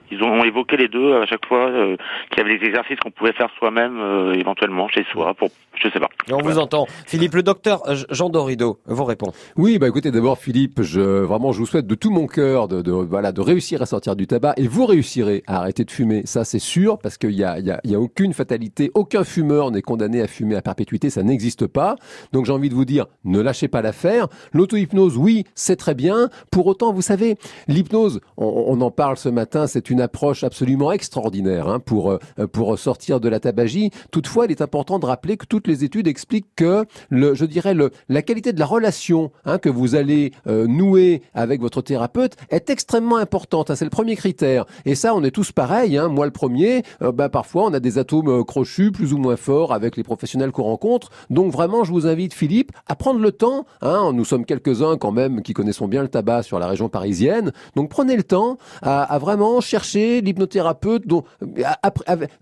ils 0.09 0.23
ont 0.23 0.43
évoqué 0.43 0.77
les 0.77 0.87
deux 0.87 1.15
à 1.15 1.25
chaque 1.25 1.45
fois 1.45 1.67
euh, 1.69 1.97
qu'il 2.29 2.37
y 2.37 2.41
avait 2.41 2.57
des 2.57 2.67
exercices 2.67 2.99
qu'on 2.99 3.11
pouvait 3.11 3.33
faire 3.33 3.49
soi-même 3.57 3.99
euh, 3.99 4.33
éventuellement 4.33 4.87
chez 4.87 5.03
soi 5.11 5.33
pour 5.33 5.49
je 5.75 5.89
sais 5.89 5.99
pas. 5.99 6.09
on 6.31 6.41
vous 6.41 6.57
entend. 6.59 6.85
Philippe, 7.05 7.35
le 7.35 7.43
docteur 7.43 7.87
euh, 7.89 7.95
Jean 8.09 8.29
Dorido 8.29 8.79
vous 8.85 9.03
répond. 9.05 9.31
Oui, 9.57 9.79
bah 9.79 9.87
écoutez, 9.87 10.11
d'abord 10.11 10.37
Philippe, 10.37 10.81
je 10.81 11.01
vraiment 11.01 11.51
je 11.51 11.59
vous 11.59 11.65
souhaite 11.65 11.87
de 11.87 11.95
tout 11.95 12.11
mon 12.11 12.27
cœur 12.27 12.67
de, 12.67 12.81
de, 12.81 12.91
voilà 12.91 13.31
de 13.31 13.41
réussir 13.41 13.81
à 13.81 13.85
sortir 13.85 14.15
du 14.15 14.27
tabac 14.27 14.53
et 14.57 14.67
vous 14.67 14.85
réussirez 14.85 15.43
à 15.47 15.57
arrêter 15.57 15.83
de 15.83 15.91
fumer. 15.91 16.21
Ça 16.25 16.45
c'est 16.45 16.59
sûr 16.59 16.97
parce 16.99 17.17
qu'il 17.17 17.31
y 17.31 17.43
a 17.43 17.59
il 17.59 17.65
y 17.65 17.71
a, 17.71 17.79
y 17.83 17.95
a 17.95 17.99
aucune 17.99 18.33
fatalité, 18.33 18.91
aucun 18.93 19.23
fumeur 19.23 19.71
n'est 19.71 19.81
condamné 19.81 20.21
à 20.21 20.27
fumer 20.27 20.55
à 20.55 20.61
perpétuité, 20.61 21.09
ça 21.09 21.23
n'existe 21.23 21.67
pas. 21.67 21.95
Donc 22.31 22.45
j'ai 22.45 22.51
envie 22.51 22.69
de 22.69 22.75
vous 22.75 22.85
dire, 22.85 23.07
ne 23.23 23.39
lâchez 23.39 23.67
pas 23.67 23.81
l'affaire. 23.81 24.27
L'auto-hypnose, 24.53 25.17
oui, 25.17 25.45
c'est 25.55 25.75
très 25.75 25.95
bien. 25.95 26.29
Pour 26.51 26.67
autant, 26.67 26.93
vous 26.93 27.01
savez, 27.01 27.37
l'hypnose, 27.67 28.21
on, 28.37 28.65
on 28.67 28.81
en 28.81 28.91
parle 28.91 29.17
ce 29.17 29.29
matin, 29.29 29.67
c'est 29.67 29.89
une 29.89 30.01
approche 30.01 30.43
absolument 30.43 30.91
extraordinaire 30.91 31.67
hein, 31.67 31.79
pour 31.79 32.11
euh, 32.11 32.47
pour 32.51 32.77
sortir 32.77 33.19
de 33.19 33.29
la 33.29 33.39
tabagie. 33.39 33.91
Toutefois, 34.11 34.45
il 34.45 34.51
est 34.51 34.61
important 34.61 34.99
de 34.99 35.05
rappeler 35.05 35.37
que 35.37 35.45
les 35.67 35.83
études 35.83 36.07
expliquent 36.07 36.55
que 36.55 36.85
le, 37.09 37.33
je 37.33 37.45
dirais 37.45 37.73
le, 37.73 37.91
la 38.09 38.21
qualité 38.21 38.53
de 38.53 38.59
la 38.59 38.65
relation 38.65 39.31
hein, 39.45 39.57
que 39.57 39.69
vous 39.69 39.95
allez 39.95 40.31
euh, 40.47 40.67
nouer 40.67 41.21
avec 41.33 41.61
votre 41.61 41.81
thérapeute 41.81 42.35
est 42.49 42.69
extrêmement 42.69 43.17
importante. 43.17 43.69
Hein, 43.69 43.75
c'est 43.75 43.85
le 43.85 43.91
premier 43.91 44.15
critère. 44.15 44.65
Et 44.85 44.95
ça, 44.95 45.15
on 45.15 45.23
est 45.23 45.31
tous 45.31 45.51
pareils. 45.51 45.97
Hein, 45.97 46.07
moi, 46.07 46.25
le 46.25 46.31
premier. 46.31 46.83
Euh, 47.01 47.11
bah, 47.11 47.29
parfois, 47.29 47.65
on 47.65 47.73
a 47.73 47.79
des 47.79 47.97
atomes 47.97 48.43
crochus, 48.45 48.91
plus 48.91 49.13
ou 49.13 49.17
moins 49.17 49.35
forts, 49.35 49.73
avec 49.73 49.97
les 49.97 50.03
professionnels 50.03 50.51
qu'on 50.51 50.63
rencontre. 50.63 51.09
Donc 51.29 51.51
vraiment, 51.51 51.83
je 51.83 51.91
vous 51.91 52.07
invite, 52.07 52.33
Philippe, 52.33 52.71
à 52.87 52.95
prendre 52.95 53.19
le 53.19 53.31
temps. 53.31 53.65
Hein, 53.81 54.11
nous 54.13 54.25
sommes 54.25 54.45
quelques-uns 54.45 54.97
quand 54.97 55.11
même 55.11 55.41
qui 55.41 55.53
connaissons 55.53 55.87
bien 55.87 56.01
le 56.01 56.07
tabac 56.07 56.43
sur 56.43 56.59
la 56.59 56.67
région 56.67 56.89
parisienne. 56.89 57.51
Donc 57.75 57.89
prenez 57.89 58.15
le 58.15 58.23
temps 58.23 58.57
à, 58.81 59.03
à 59.03 59.19
vraiment 59.19 59.61
chercher 59.61 60.21
l'hypnothérapeute 60.21 61.07
dont 61.07 61.23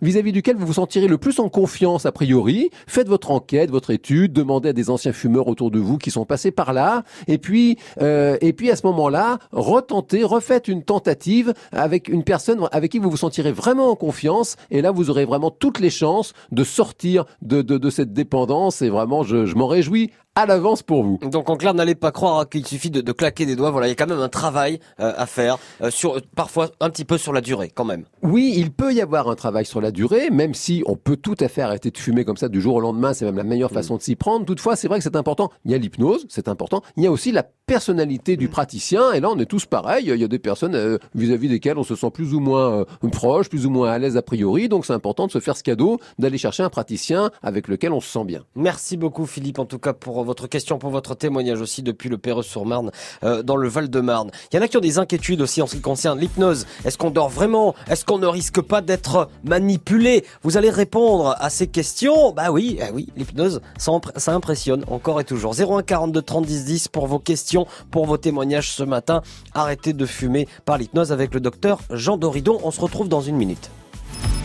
vis-à-vis 0.02 0.32
duquel 0.32 0.56
vous 0.56 0.66
vous 0.66 0.74
sentirez 0.74 1.08
le 1.08 1.18
plus 1.18 1.40
en 1.40 1.50
confiance 1.50 2.06
a 2.06 2.12
priori. 2.12 2.70
Faites 2.88 3.08
votre 3.12 3.32
enquête, 3.32 3.70
votre 3.70 3.92
étude, 3.92 4.34
demandez 4.34 4.70
à 4.70 4.74
des 4.74 4.90
anciens 4.90 5.12
fumeurs 5.12 5.48
autour 5.48 5.70
de 5.70 5.80
vous 5.80 5.98
qui 5.98 6.12
sont 6.12 6.26
passés 6.26 6.52
par 6.52 6.74
là, 6.74 7.04
et 7.28 7.38
puis 7.38 7.78
euh, 8.02 8.38
et 8.42 8.54
puis 8.54 8.72
à 8.72 8.76
ce 8.76 8.88
moment-là, 8.88 9.38
retentez, 9.52 10.24
refaites 10.24 10.68
une 10.68 10.84
tentative 10.84 11.54
avec 11.72 12.08
une 12.08 12.24
personne 12.24 12.68
avec 12.72 12.92
qui 12.92 13.00
vous 13.00 13.10
vous 13.10 13.18
sentirez 13.18 13.52
vraiment 13.52 13.92
en 13.92 13.96
confiance, 13.96 14.56
et 14.72 14.82
là 14.82 14.92
vous 14.92 15.10
aurez 15.10 15.26
vraiment 15.26 15.52
toutes 15.52 15.80
les 15.80 15.90
chances 15.90 16.34
de 16.52 16.64
sortir 16.64 17.26
de, 17.42 17.62
de, 17.62 17.90
cette 17.90 18.14
dépendance. 18.14 18.82
Et 18.82 18.90
vraiment, 18.90 19.24
je 19.24 19.54
m'en 19.56 19.68
réjouis 19.68 20.12
à 20.42 20.46
l'avance 20.46 20.84
pour 20.84 21.04
vous. 21.04 21.20
Donc 21.22 21.50
en 21.50 21.56
clair, 21.56 21.74
n'allez 21.74 21.96
pas 21.96 22.12
croire 22.12 22.48
qu'il 22.50 22.66
suffit 22.66 22.90
de, 22.90 23.02
de, 23.02 23.12
claquer 23.12 23.46
des 23.46 23.56
doigts. 23.56 23.72
Voilà, 23.72 23.88
il 23.88 23.92
y 23.92 23.94
a 23.94 23.96
quand 23.96 24.08
même 24.08 24.20
un 24.20 24.30
travail 24.30 24.80
euh, 25.00 25.14
à 25.16 25.26
faire, 25.26 25.58
euh, 25.82 25.92
sur 25.92 26.22
parfois 26.36 26.70
un 26.80 26.90
petit 26.90 27.06
peu 27.06 27.18
sur 27.18 27.34
la 27.34 27.42
durée, 27.42 27.72
quand 27.74 27.86
même. 27.86 28.06
Oui, 28.24 28.54
il 28.56 28.72
peut 28.72 28.94
y 28.94 29.02
avoir 29.02 29.30
un 29.30 29.36
travail 29.36 29.66
sur 29.66 29.82
la 29.82 29.92
durée, 29.92 30.30
même 30.30 30.54
si 30.54 30.84
on 30.86 30.96
peut 30.96 31.18
tout 31.18 31.36
à 31.40 31.48
fait 31.48 31.62
arrêter 31.62 31.92
de 31.92 31.98
fumer 31.98 32.26
comme 32.26 32.38
ça 32.38 32.50
du 32.50 32.62
jour 32.62 32.76
au 32.76 32.82
lendemain. 32.82 33.14
C'est 33.14 33.26
même 33.26 33.38
la 33.38 33.44
meilleure 33.44 33.72
mm. 33.72 33.76
façon 33.76 33.98
de 33.98 34.02
s'y 34.02 34.16
prendre. 34.16 34.46
Toutefois, 34.46 34.76
c'est 34.76 34.88
vrai 34.88 34.98
que 34.98 35.04
c'est 35.04 35.16
important. 35.16 35.50
Il 35.66 35.72
y 35.72 35.76
a 35.76 35.78
l'hypnose, 35.78 36.26
c'est 36.30 36.48
important. 36.48 36.82
Il 36.98 37.04
y 37.04 37.08
a 37.08 37.12
aussi 37.12 37.32
la 37.32 37.44
personnalité 37.44 38.38
du 38.38 38.48
mm. 38.48 38.52
praticien. 38.52 39.12
Et 39.14 39.20
là, 39.20 39.30
on 39.30 39.40
est 39.40 39.46
tous 39.46 39.66
pareils. 39.66 40.06
Il 40.08 40.20
y 40.20 40.24
a 40.24 40.28
des 40.28 40.40
personnes 40.40 40.76
euh, 40.76 40.98
vis-à-vis 41.16 41.50
desquelles 41.50 41.78
on 41.78 41.84
se 41.84 41.96
sent 41.96 42.12
plus 42.12 42.34
ou 42.34 42.40
moins 42.40 42.86
proche, 43.12 43.50
plus 43.50 43.66
ou 43.66 43.70
moins 43.70 43.92
à 43.92 44.00
l'aise 44.00 44.18
a 44.18 44.22
priori. 44.22 44.70
Donc 44.70 44.86
c'est 44.86 44.94
important 44.94 45.28
de 45.28 45.32
se 45.32 45.40
faire 45.40 45.56
ce 45.56 45.64
cadeau, 45.64 46.00
d'aller 46.18 46.38
chercher 46.38 46.64
un 46.64 46.70
praticien 46.70 47.30
avec 47.44 47.68
lequel 47.68 47.92
on 47.92 48.00
se 48.00 48.10
sent 48.10 48.26
bien. 48.26 48.44
Merci 48.56 48.98
beaucoup, 48.98 49.26
Philippe, 49.26 49.60
en 49.60 49.66
tout 49.66 49.80
cas 49.80 49.94
pour 49.94 50.24
votre 50.24 50.31
question, 50.48 50.78
pour 50.78 50.90
votre 50.90 51.16
témoignage 51.16 51.62
aussi 51.62 51.84
depuis 51.84 52.10
le 52.10 52.18
Perreux-sur-Marne, 52.18 52.92
euh, 53.24 53.44
dans 53.44 53.56
le 53.56 53.68
Val-de-Marne. 53.68 54.32
Il 54.52 54.56
y 54.56 54.60
en 54.60 54.62
a 54.62 54.68
qui 54.68 54.78
ont 54.78 54.82
des 54.82 55.00
inquiétudes 55.00 55.42
aussi 55.42 55.62
en 55.62 55.68
ce 55.68 55.76
qui 55.76 55.82
concerne 55.82 56.20
l'hypnose. 56.20 56.66
Est-ce 56.86 56.98
qu'on 56.98 57.12
dort 57.12 57.30
vraiment? 57.30 57.76
Est-ce 57.90 58.06
qu'on 58.06 58.18
ne 58.18 58.28
risque 58.28 58.62
pas 58.62 58.82
d'être 58.82 59.30
manipulé? 59.44 60.26
Vous 60.44 60.58
allez 60.58 60.70
répondre 60.70 61.36
à 61.40 61.50
ces 61.50 61.68
questions 61.68 62.32
Bah 62.32 62.52
oui, 62.52 62.80
eh 62.82 62.92
oui, 62.92 63.08
l'hypnose, 63.16 63.62
ça, 63.78 63.92
ça, 64.18 64.34
impressionne 64.34 64.84
encore 64.88 65.20
et 65.20 65.24
toujours. 65.24 65.54
01 65.60 65.84
42 65.84 66.22
30 66.22 66.46
10 66.46 66.66
10 66.66 66.88
pour 66.88 67.08
vos 67.08 67.20
questions, 67.20 67.66
pour 67.90 68.06
vos 68.06 68.18
témoignages 68.18 68.72
ce 68.72 68.84
matin. 68.84 69.22
Arrêtez 69.54 69.94
de 69.94 70.06
fumer 70.06 70.48
par 70.66 70.78
l'hypnose 70.78 71.12
avec 71.12 71.34
le 71.34 71.40
docteur 71.40 71.80
Jean 71.92 72.18
Doridon. 72.18 72.60
On 72.64 72.72
se 72.72 72.82
retrouve 72.82 73.10
dans 73.10 73.22
une 73.22 73.36
minute. 73.36 73.70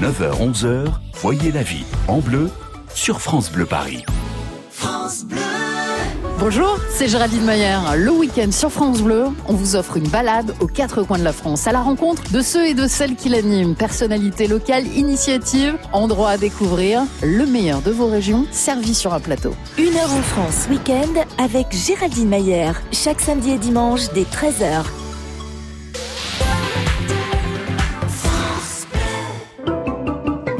9h-11h, 0.02 0.86
voyez 1.14 1.52
la 1.52 1.62
vie 1.62 1.84
en 2.08 2.18
bleu 2.18 2.50
sur 2.94 3.20
France 3.20 3.50
Bleu 3.50 3.66
Paris. 3.66 4.04
Bonjour, 6.38 6.78
c'est 6.90 7.08
Géraldine 7.08 7.44
Mayer. 7.44 7.78
Le 7.96 8.10
week-end 8.10 8.52
sur 8.52 8.70
France 8.70 9.00
Bleu, 9.00 9.24
on 9.48 9.54
vous 9.54 9.74
offre 9.74 9.96
une 9.96 10.08
balade 10.08 10.54
aux 10.60 10.66
quatre 10.66 11.02
coins 11.02 11.18
de 11.18 11.24
la 11.24 11.32
France 11.32 11.66
à 11.66 11.72
la 11.72 11.80
rencontre 11.80 12.30
de 12.30 12.42
ceux 12.42 12.66
et 12.66 12.74
de 12.74 12.86
celles 12.86 13.16
qui 13.16 13.30
l'animent. 13.30 13.74
Personnalités 13.74 14.46
locales, 14.46 14.86
initiatives, 14.86 15.78
endroits 15.94 16.30
à 16.30 16.36
découvrir, 16.36 17.04
le 17.22 17.46
meilleur 17.46 17.80
de 17.80 17.90
vos 17.90 18.06
régions 18.06 18.46
servi 18.50 18.94
sur 18.94 19.14
un 19.14 19.20
plateau. 19.20 19.54
Une 19.78 19.96
heure 19.96 20.12
en 20.12 20.22
France, 20.22 20.66
week-end 20.70 21.24
avec 21.38 21.68
Géraldine 21.72 22.28
Mayer. 22.28 22.72
Chaque 22.92 23.22
samedi 23.22 23.52
et 23.52 23.58
dimanche 23.58 24.12
dès 24.14 24.24
13h. 24.24 24.84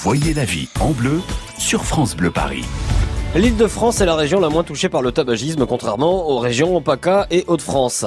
Voyez 0.00 0.32
la 0.32 0.44
vie 0.44 0.68
en 0.78 0.92
bleu 0.92 1.20
sur 1.58 1.84
France 1.84 2.14
Bleu 2.14 2.30
Paris. 2.30 2.64
L'île 3.34 3.58
de 3.58 3.66
France 3.66 4.00
est 4.00 4.06
la 4.06 4.16
région 4.16 4.40
la 4.40 4.48
moins 4.48 4.64
touchée 4.64 4.88
par 4.88 5.02
le 5.02 5.12
tabagisme, 5.12 5.66
contrairement 5.66 6.30
aux 6.30 6.38
régions 6.38 6.80
PACA 6.80 7.26
et 7.30 7.44
Hauts-de-France. 7.46 8.06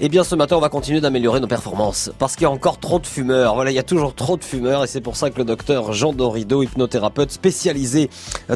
Eh 0.00 0.08
bien, 0.08 0.24
ce 0.24 0.34
matin, 0.34 0.56
on 0.56 0.60
va 0.60 0.70
continuer 0.70 1.00
d'améliorer 1.02 1.40
nos 1.40 1.46
performances, 1.46 2.10
parce 2.18 2.34
qu'il 2.34 2.44
y 2.44 2.46
a 2.46 2.50
encore 2.50 2.80
trop 2.80 2.98
de 2.98 3.06
fumeurs. 3.06 3.54
Voilà, 3.54 3.70
il 3.70 3.74
y 3.74 3.78
a 3.78 3.84
toujours 3.84 4.14
trop 4.14 4.38
de 4.38 4.42
fumeurs, 4.42 4.82
et 4.82 4.86
c'est 4.86 5.02
pour 5.02 5.14
ça 5.14 5.28
que 5.30 5.38
le 5.38 5.44
docteur 5.44 5.92
Jean 5.92 6.14
Dorido, 6.14 6.62
hypnothérapeute 6.62 7.30
spécialisé 7.30 8.08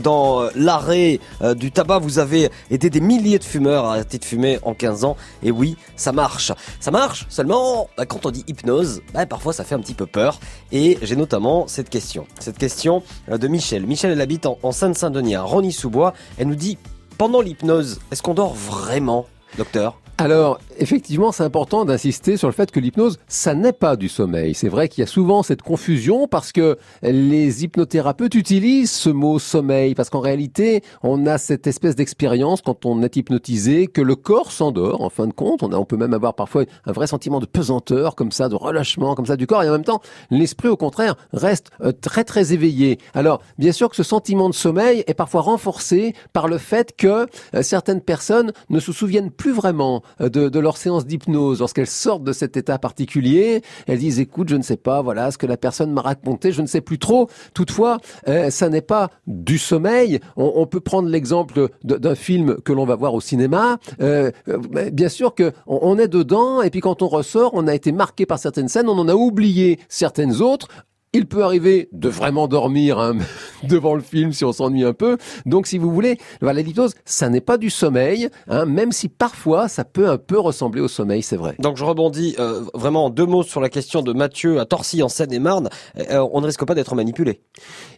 dans 0.03 0.43
euh, 0.43 0.49
l'arrêt 0.57 1.21
euh, 1.43 1.55
du 1.55 1.71
tabac, 1.71 1.99
vous 1.99 2.19
avez 2.19 2.51
aidé 2.71 2.89
des 2.89 3.03
milliers 3.03 3.39
de 3.39 3.45
fumeurs 3.45 3.85
à 3.85 3.91
arrêter 3.91 4.17
de 4.17 4.25
fumer 4.25 4.59
en 4.63 4.73
15 4.73 5.05
ans. 5.05 5.17
Et 5.43 5.51
oui, 5.51 5.77
ça 5.97 6.13
marche. 6.13 6.51
Ça 6.81 6.91
marche, 6.91 7.27
seulement, 7.29 7.89
bah, 7.99 8.07
quand 8.07 8.25
on 8.25 8.31
dit 8.31 8.45
hypnose, 8.49 9.03
bah, 9.13 9.27
parfois 9.27 9.53
ça 9.53 9.65
fait 9.65 9.75
un 9.75 9.81
petit 9.81 9.95
peu 9.95 10.07
peur. 10.07 10.41
Et 10.73 10.99
j'ai 11.03 11.15
notamment 11.15 11.69
cette 11.69 11.91
question. 11.91 12.27
Cette 12.41 12.57
question 12.57 13.03
euh, 13.31 13.37
de 13.37 13.47
Michel. 13.49 13.87
Michel, 13.87 14.13
elle 14.13 14.21
habite 14.23 14.47
en, 14.47 14.59
en 14.63 14.73
Seine-Saint-Denis, 14.73 15.37
à 15.37 15.43
Rony-sous-Bois. 15.43 16.06
Elle 16.39 16.49
nous 16.49 16.55
dit, 16.55 16.79
pendant 17.19 17.41
l'hypnose, 17.41 18.01
est-ce 18.11 18.23
qu'on 18.23 18.35
dort 18.35 18.55
vraiment, 18.55 19.27
docteur? 19.57 19.99
Alors, 20.19 20.61
effectivement, 20.79 21.31
c'est 21.31 21.43
important 21.43 21.85
d'insister 21.85 22.39
sur 22.39 22.49
le 22.49 22.55
fait 22.55 22.71
que 22.71 22.81
l'hypnose, 22.81 23.19
ça 23.29 23.53
n'est 23.53 23.75
pas 23.75 23.97
du 23.97 24.09
sommeil. 24.09 24.55
C'est 24.55 24.71
vrai 24.71 24.89
qu'il 24.89 25.03
y 25.03 25.05
a 25.05 25.07
souvent 25.07 25.43
cette 25.43 25.61
confusion 25.61 26.27
parce 26.27 26.53
que 26.53 26.79
les 27.03 27.65
hypnothérapeutes 27.65 28.35
utilisent 28.35 28.91
ce 28.91 29.11
mot 29.11 29.39
sommeil 29.39 29.95
parce 29.95 30.09
qu'en 30.09 30.21
réalité, 30.21 30.83
on 31.03 31.27
a 31.27 31.37
cette 31.37 31.67
espèce 31.67 31.97
d'expérience 31.97 32.63
quand 32.63 32.87
on 32.87 33.03
est 33.03 33.15
hypnotisé 33.17 33.89
que 33.89 34.01
le 34.01 34.17
corps 34.17 34.53
s'endort. 34.53 35.03
En 35.03 35.11
fin 35.11 35.27
de 35.27 35.35
compte, 35.35 35.63
on, 35.63 35.71
on 35.75 35.85
peut 35.85 35.99
même 35.99 36.15
avoir 36.15 36.33
parfois 36.33 36.65
un 36.87 36.93
vrai 36.93 37.07
sentiment 37.07 37.39
de 37.39 37.47
pesanteur 37.47 38.15
comme 38.15 38.33
ça, 38.33 38.49
de 38.49 38.55
relâchement 38.55 39.15
comme 39.15 39.27
ça 39.27 39.37
du 39.37 39.47
corps 39.47 39.65
et 39.65 39.69
en 39.69 39.73
même 39.73 39.85
temps, 39.85 40.01
l'esprit 40.31 40.69
au 40.69 40.79
contraire 40.79 41.17
reste 41.35 41.71
euh, 41.83 41.93
très 41.93 42.25
très 42.25 42.55
éveillé. 42.55 42.97
Alors, 43.13 43.43
bien 43.59 43.73
sûr 43.73 43.91
que 43.91 43.97
ce 43.97 44.03
sentiment 44.03 44.49
de 44.49 44.55
sommeil 44.55 45.05
est 45.07 45.15
parfois 45.15 45.43
renforcé 45.43 46.15
par 46.33 46.49
le 46.49 46.57
fait 46.57 46.97
que 46.97 47.27
euh, 47.55 47.61
certaines 47.61 48.01
personnes 48.01 48.53
ne 48.71 48.81
se 48.81 48.93
souviennent 48.93 49.31
plus 49.31 49.53
vraiment 49.53 50.03
de, 50.21 50.49
de 50.49 50.59
leur 50.59 50.77
séance 50.77 51.07
d'hypnose. 51.07 51.61
Lorsqu'elles 51.61 51.87
sortent 51.87 52.25
de 52.25 52.33
cet 52.33 52.57
état 52.57 52.79
particulier, 52.79 53.63
elles 53.87 53.99
disent 53.99 54.21
écoute, 54.21 54.49
je 54.49 54.57
ne 54.57 54.63
sais 54.63 54.77
pas, 54.77 55.03
voilà 55.03 55.31
ce 55.31 55.39
que 55.39 55.47
la 55.47 55.57
personne 55.57 55.93
m'a 55.93 56.03
raconté, 56.03 56.53
je 56.53 56.63
ne 56.63 56.67
sais 56.67 56.81
plus 56.81 56.99
trop. 56.99 57.29
Toutefois, 57.55 57.99
euh, 58.29 58.51
ça 58.51 58.69
n'est 58.69 58.81
pas 58.81 59.11
du 59.27 59.59
sommeil. 59.59 60.21
On, 60.37 60.53
on 60.57 60.67
peut 60.67 60.81
prendre 60.81 61.09
l'exemple 61.09 61.69
d'un 61.85 62.15
film 62.15 62.57
que 62.65 62.73
l'on 62.73 62.85
va 62.85 62.97
voir 62.97 63.15
au 63.15 63.21
cinéma. 63.21 63.79
Euh, 64.01 64.31
euh, 64.49 64.59
bien 64.91 65.09
sûr 65.09 65.35
que 65.35 65.53
on, 65.67 65.79
on 65.83 65.99
est 65.99 66.09
dedans 66.09 66.63
et 66.63 66.71
puis 66.71 66.81
quand 66.81 67.03
on 67.03 67.09
ressort, 67.09 67.51
on 67.55 67.67
a 67.67 67.75
été 67.75 67.93
marqué 67.93 68.27
par 68.27 68.39
certaines 68.39 68.69
scènes, 68.69 68.89
on 68.89 68.99
en 68.99 69.09
a 69.09 69.15
oublié 69.15 69.79
certaines 69.89 70.41
autres. 70.43 70.69
Il 71.17 71.27
peut 71.27 71.43
arriver 71.43 71.89
de 71.93 72.09
vraiment 72.09 72.47
dormir 72.49 72.99
hein, 72.99 73.17
devant 73.65 73.95
le 73.95 74.03
film 74.03 74.33
si 74.33 74.45
on 74.45 74.53
s'ennuie 74.53 74.85
un 74.85 74.93
peu. 74.93 75.17
Donc, 75.47 75.67
si 75.67 75.79
vous 75.79 75.91
voulez, 75.91 76.19
voilà, 76.43 76.63
l'hypnose, 76.63 76.95
ça 77.05 77.29
n'est 77.31 77.41
pas 77.41 77.57
du 77.59 77.71
sommeil, 77.71 78.29
hein, 78.49 78.67
même 78.67 78.93
si 78.93 79.09
parfois 79.09 79.69
ça 79.69 79.85
peut 79.85 80.09
un 80.09 80.19
peu 80.19 80.39
ressembler 80.39 80.81
au 80.83 80.89
sommeil, 80.89 81.23
c'est 81.23 81.37
vrai. 81.37 81.55
Donc 81.59 81.77
je 81.77 81.85
rebondis 81.85 82.35
euh, 82.39 82.63
vraiment 82.75 83.07
en 83.07 83.11
deux 83.11 83.25
mots 83.27 83.43
sur 83.43 83.61
la 83.61 83.69
question 83.71 84.03
de 84.03 84.13
Mathieu 84.13 84.61
à 84.61 84.67
Torcy 84.67 85.03
en 85.03 85.09
Seine-et-Marne. 85.09 85.69
Euh, 86.11 86.27
on 86.33 86.41
ne 86.41 86.47
risque 86.47 86.65
pas 86.65 86.75
d'être 86.75 86.95
manipulé. 86.95 87.41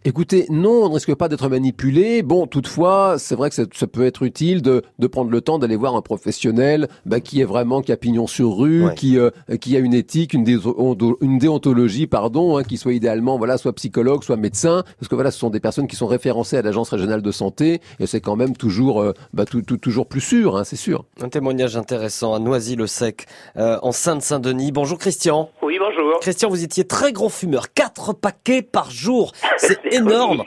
Écoutez, 0.05 0.47
non, 0.49 0.85
on 0.85 0.89
ne 0.89 0.95
risque 0.95 1.15
pas 1.15 1.29
d'être 1.29 1.49
manipulé. 1.49 2.23
Bon, 2.23 2.47
toutefois, 2.47 3.17
c'est 3.19 3.35
vrai 3.35 3.49
que 3.49 3.55
ça, 3.57 3.65
ça 3.75 3.87
peut 3.87 4.05
être 4.07 4.23
utile 4.23 4.63
de, 4.63 4.83
de 4.99 5.07
prendre 5.07 5.31
le 5.31 5.41
temps 5.41 5.59
d'aller 5.59 5.77
voir 5.77 5.97
un 5.97 6.03
professionnel 6.03 6.89
bah, 7.07 7.21
qui 7.21 7.41
est 7.41 7.45
vraiment 7.45 7.83
qui 7.83 7.93
a 7.93 7.97
pignon 7.97 8.27
sur 8.27 8.57
rue, 8.57 8.85
Ouais. 8.87 8.95
qui 8.95 9.19
euh, 9.19 9.31
qui 9.61 9.75
a 9.77 9.81
une 9.81 9.95
éthique, 9.95 10.35
une, 10.35 10.45
déo- 10.45 11.17
une 11.21 11.39
déontologie, 11.39 12.07
pardon, 12.07 12.57
hein, 12.59 12.63
qui 12.63 12.77
soit 12.77 12.93
idéalement 13.09 13.39
voilà 13.39 13.57
soit 13.57 13.73
psychologue, 13.73 14.23
soit 14.23 14.37
médecin, 14.37 14.83
parce 14.99 15.09
que 15.09 15.15
voilà, 15.15 15.31
ce 15.31 15.39
sont 15.39 15.49
des 15.49 15.61
personnes 15.61 15.87
qui 15.87 15.97
sont 15.97 16.07
référencées 16.07 16.59
à 16.59 16.63
l'agence 16.63 16.91
régionale 16.91 17.23
de 17.23 17.31
santé 17.31 17.81
et 18.01 18.07
c'est 18.07 18.21
quand 18.21 18.37
même 18.37 18.55
toujours 18.55 19.01
euh, 19.01 19.15
bah, 19.33 19.47
tout, 19.47 19.63
tout- 19.63 19.79
toujours 19.79 20.07
plus 20.07 20.21
sûr, 20.21 20.57
hein, 20.59 20.65
c'est 20.65 20.77
sûr. 20.77 21.05
Un 21.23 21.31
témoignage 21.31 21.77
intéressant 21.79 22.35
à 22.35 22.39
Noisy-le-Sec, 22.39 23.25
euh, 23.57 23.79
en 23.83 23.93
Seine-Saint-Denis. 23.93 24.73
Bonjour 24.73 24.99
Christian. 24.99 25.51
Oui, 25.63 25.79
bonjour. 25.79 26.21
Christian, 26.21 26.51
vous 26.51 26.63
étiez 26.63 26.85
très 26.87 27.13
gros 27.13 27.31
fumeur, 27.31 27.73
quatre 27.73 28.13
paquets 28.13 28.61
par 28.61 28.91
jour, 28.91 29.33
c'est 29.57 29.79
énorme. 29.95 30.45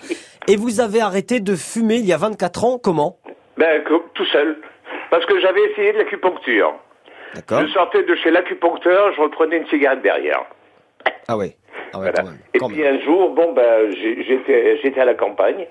Et 0.47 0.55
vous 0.55 0.81
avez 0.81 1.01
arrêté 1.01 1.39
de 1.39 1.55
fumer 1.55 1.95
il 1.95 2.05
y 2.05 2.13
a 2.13 2.17
24 2.17 2.63
ans, 2.65 2.77
comment? 2.77 3.17
Ben, 3.57 3.81
tout 4.13 4.25
seul. 4.25 4.57
Parce 5.09 5.25
que 5.25 5.39
j'avais 5.41 5.61
essayé 5.71 5.93
de 5.93 5.97
l'acupuncture. 5.97 6.73
D'accord. 7.33 7.61
Je 7.65 7.71
sortais 7.73 8.03
de 8.03 8.15
chez 8.17 8.29
l'acupuncteur, 8.29 9.13
je 9.15 9.21
reprenais 9.21 9.57
une 9.57 9.67
cigarette 9.67 10.03
derrière. 10.03 10.41
Ah 11.27 11.37
ouais. 11.37 11.55
Ah 11.93 11.97
ouais, 11.99 12.03
Voilà. 12.03 12.11
quand 12.13 12.23
même. 12.25 12.37
Et 12.53 12.57
Quand 12.59 12.67
puis 12.69 12.81
même. 12.81 12.95
un 12.95 12.99
jour, 13.01 13.29
bon, 13.31 13.53
ben, 13.53 13.91
j'étais, 14.27 14.77
j'étais 14.81 14.99
à 15.01 15.05
la 15.05 15.13
campagne. 15.15 15.65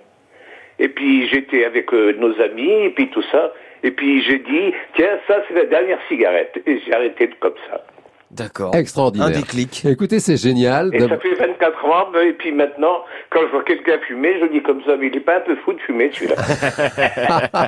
Et 0.79 0.89
puis 0.89 1.29
j'étais 1.29 1.65
avec 1.65 1.93
euh, 1.93 2.15
nos 2.19 2.41
amis, 2.41 2.71
et 2.87 2.91
puis 2.91 3.09
tout 3.11 3.23
ça. 3.31 3.53
Et 3.83 3.91
puis 3.91 4.23
j'ai 4.23 4.39
dit, 4.39 4.73
tiens, 4.95 5.19
ça 5.27 5.43
c'est 5.49 5.55
la 5.55 5.65
dernière 5.65 5.99
cigarette. 6.09 6.61
Et 6.67 6.79
j'ai 6.81 6.93
arrêté 6.95 7.29
comme 7.41 7.55
ça. 7.71 7.85
D'accord. 8.31 8.75
Extraordinaire. 8.75 9.29
Un 9.29 9.33
déclic. 9.33 9.85
Écoutez, 9.85 10.21
c'est 10.21 10.37
génial. 10.37 10.95
Et 10.95 11.01
ça 11.01 11.19
fait 11.19 11.35
24 11.35 11.85
ans, 11.87 12.11
ben, 12.13 12.27
et 12.29 12.33
puis 12.33 12.53
maintenant, 12.53 12.99
quand 13.31 13.41
je 13.47 13.51
vois 13.51 13.65
quelqu'un 13.65 13.99
fumer, 14.07 14.35
je 14.41 14.47
dis 14.53 14.63
comme 14.63 14.81
ça, 14.87 14.97
mais 14.99 15.09
il 15.09 15.17
est 15.17 15.21
pas 15.21 15.39
un 15.39 15.41
peu 15.41 15.57
fou 15.65 15.73
de 15.73 15.79
fumer 15.81 16.11
celui-là. 16.15 16.37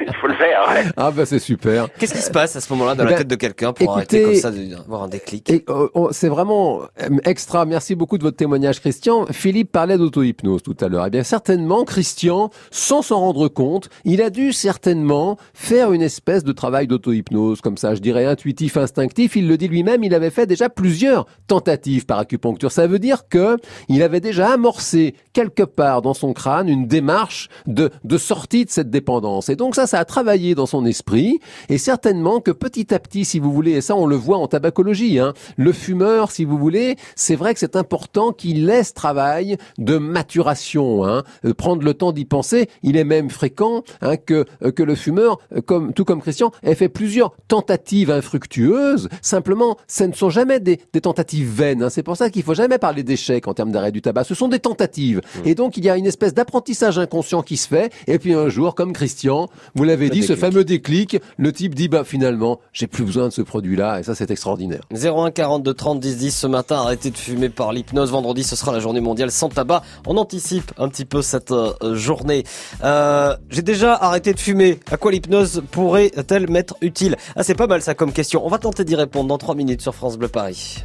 il 0.00 0.14
faut 0.20 0.26
le 0.28 0.34
faire. 0.34 0.62
hein. 0.68 0.90
Ah 0.96 1.10
bah 1.10 1.26
c'est 1.26 1.38
super. 1.38 1.88
Qu'est-ce 1.98 2.14
qui 2.14 2.20
se 2.22 2.30
passe 2.30 2.56
à 2.56 2.60
ce 2.60 2.72
moment-là 2.72 2.94
dans 2.94 3.02
Eh 3.02 3.06
la 3.06 3.10
ben, 3.12 3.18
tête 3.18 3.28
de 3.28 3.34
quelqu'un 3.34 3.72
pour 3.72 3.92
arrêter 3.92 4.20
écoutez- 4.22 4.40
comme 4.42 4.52
ça, 4.52 4.76
d'avoir 4.76 5.02
un 5.04 5.08
déclic? 5.08 5.50
Et 5.50 5.64
euh, 5.68 5.88
c'est 6.12 6.28
vraiment 6.28 6.82
euh, 7.02 7.08
extra. 7.24 7.64
Merci 7.64 7.94
beaucoup 7.94 8.18
de 8.18 8.22
votre 8.22 8.36
témoignage, 8.36 8.80
Christian. 8.80 9.26
Philippe 9.32 9.72
parlait 9.72 9.98
d'auto-hypnose 9.98 10.62
tout 10.62 10.76
à 10.80 10.88
l'heure. 10.88 11.04
Eh 11.06 11.10
bien, 11.10 11.22
certainement, 11.22 11.84
Christian, 11.84 12.50
sans 12.70 13.02
s'en 13.02 13.20
rendre 13.20 13.48
compte, 13.48 13.88
il 14.04 14.22
a 14.22 14.30
dû 14.30 14.52
certainement 14.52 15.36
faire 15.54 15.92
une 15.92 16.02
espèce 16.02 16.44
de 16.44 16.52
travail 16.52 16.86
d'auto-hypnose, 16.86 17.60
comme 17.60 17.76
ça, 17.76 17.94
je 17.94 18.00
dirais 18.00 18.24
intuitif, 18.24 18.76
instinctif. 18.76 19.36
Il 19.36 19.48
le 19.48 19.56
dit 19.56 19.68
lui-même, 19.80 20.04
il 20.04 20.14
avait 20.14 20.30
fait 20.30 20.46
déjà 20.46 20.68
plusieurs 20.68 21.26
tentatives 21.46 22.04
par 22.04 22.18
acupuncture. 22.18 22.70
Ça 22.70 22.86
veut 22.86 22.98
dire 22.98 23.28
que 23.28 23.56
il 23.88 24.02
avait 24.02 24.20
déjà 24.20 24.52
amorcé 24.52 25.14
quelque 25.32 25.62
part 25.62 26.02
dans 26.02 26.14
son 26.14 26.32
crâne 26.34 26.68
une 26.68 26.86
démarche 26.86 27.48
de, 27.66 27.90
de 28.04 28.18
sortie 28.18 28.66
de 28.66 28.70
cette 28.70 28.90
dépendance. 28.90 29.48
Et 29.48 29.56
donc 29.56 29.74
ça, 29.74 29.86
ça 29.86 29.98
a 29.98 30.04
travaillé 30.04 30.54
dans 30.54 30.66
son 30.66 30.84
esprit. 30.84 31.40
Et 31.68 31.78
certainement 31.78 32.40
que 32.40 32.50
petit 32.50 32.92
à 32.92 32.98
petit, 32.98 33.24
si 33.24 33.38
vous 33.38 33.52
voulez, 33.52 33.72
et 33.72 33.80
ça 33.80 33.96
on 33.96 34.06
le 34.06 34.16
voit 34.16 34.36
en 34.36 34.48
tabacologie, 34.48 35.18
hein, 35.18 35.32
le 35.56 35.72
fumeur, 35.72 36.30
si 36.30 36.44
vous 36.44 36.58
voulez, 36.58 36.96
c'est 37.16 37.36
vrai 37.36 37.54
que 37.54 37.60
c'est 37.60 37.76
important 37.76 38.32
qu'il 38.32 38.66
laisse 38.66 38.92
travail 38.92 39.56
de 39.78 39.96
maturation, 39.96 41.04
hein, 41.06 41.22
euh, 41.44 41.54
prendre 41.54 41.82
le 41.82 41.94
temps 41.94 42.12
d'y 42.12 42.26
penser. 42.26 42.68
Il 42.82 42.96
est 42.96 43.04
même 43.04 43.30
fréquent 43.30 43.82
hein, 44.02 44.16
que 44.16 44.44
euh, 44.62 44.72
que 44.72 44.82
le 44.82 44.94
fumeur, 44.94 45.38
euh, 45.56 45.60
comme 45.62 45.94
tout 45.94 46.04
comme 46.04 46.20
Christian, 46.20 46.52
ait 46.62 46.74
fait 46.74 46.88
plusieurs 46.88 47.32
tentatives 47.48 48.10
infructueuses, 48.10 49.08
simplement 49.22 49.69
ce 49.86 50.04
ne 50.04 50.12
sont 50.12 50.30
jamais 50.30 50.60
des, 50.60 50.80
des 50.92 51.00
tentatives 51.00 51.48
vaines. 51.50 51.82
hein. 51.82 51.88
C'est 51.90 52.02
pour 52.02 52.16
ça 52.16 52.30
qu'il 52.30 52.42
faut 52.42 52.54
jamais 52.54 52.78
parler 52.78 53.02
d'échec 53.02 53.46
en 53.48 53.54
termes 53.54 53.72
d'arrêt 53.72 53.92
du 53.92 54.02
tabac. 54.02 54.24
Ce 54.24 54.34
sont 54.34 54.48
des 54.48 54.58
tentatives. 54.58 55.20
Et 55.44 55.54
donc, 55.54 55.76
il 55.76 55.84
y 55.84 55.90
a 55.90 55.96
une 55.96 56.06
espèce 56.06 56.34
d'apprentissage 56.34 56.98
inconscient 56.98 57.42
qui 57.42 57.56
se 57.56 57.68
fait. 57.68 57.92
Et 58.06 58.18
puis 58.18 58.34
un 58.34 58.48
jour, 58.48 58.74
comme 58.74 58.92
Christian, 58.92 59.48
vous 59.74 59.84
l'avez 59.84 60.10
dit, 60.10 60.22
ce 60.22 60.36
fameux 60.36 60.64
déclic, 60.64 61.18
le 61.36 61.52
type 61.52 61.74
dit, 61.74 61.88
bah 61.88 62.04
finalement, 62.04 62.60
j'ai 62.72 62.86
plus 62.86 63.04
besoin 63.04 63.26
de 63.28 63.32
ce 63.32 63.42
produit-là. 63.42 64.00
Et 64.00 64.02
ça, 64.02 64.14
c'est 64.14 64.30
extraordinaire. 64.30 64.80
01 64.92 65.30
42 65.30 65.74
30 65.74 66.00
10 66.00 66.16
10 66.16 66.30
ce 66.36 66.46
matin, 66.46 66.76
arrêtez 66.76 67.10
de 67.10 67.16
fumer 67.16 67.48
par 67.48 67.72
l'hypnose. 67.72 68.10
Vendredi, 68.10 68.42
ce 68.44 68.56
sera 68.56 68.72
la 68.72 68.80
journée 68.80 69.00
mondiale 69.00 69.30
sans 69.30 69.48
tabac. 69.48 69.82
On 70.06 70.16
anticipe 70.16 70.72
un 70.78 70.88
petit 70.88 71.04
peu 71.04 71.22
cette 71.22 71.50
euh, 71.52 71.72
journée. 71.94 72.44
Euh, 72.84 73.36
J'ai 73.50 73.62
déjà 73.62 73.94
arrêté 73.94 74.32
de 74.32 74.38
fumer. 74.40 74.78
À 74.90 74.96
quoi 74.96 75.12
l'hypnose 75.12 75.62
pourrait-elle 75.70 76.48
m'être 76.50 76.74
utile? 76.80 77.16
Ah, 77.36 77.42
c'est 77.42 77.54
pas 77.54 77.66
mal 77.66 77.82
ça 77.82 77.94
comme 77.94 78.12
question. 78.12 78.44
On 78.44 78.48
va 78.48 78.58
tenter 78.58 78.84
d'y 78.84 78.94
répondre 78.94 79.28
dans 79.28 79.38
3 79.38 79.54
minutes 79.54 79.59
sur 79.78 79.94
France 79.94 80.16
Bleu 80.16 80.28
Paris. 80.28 80.84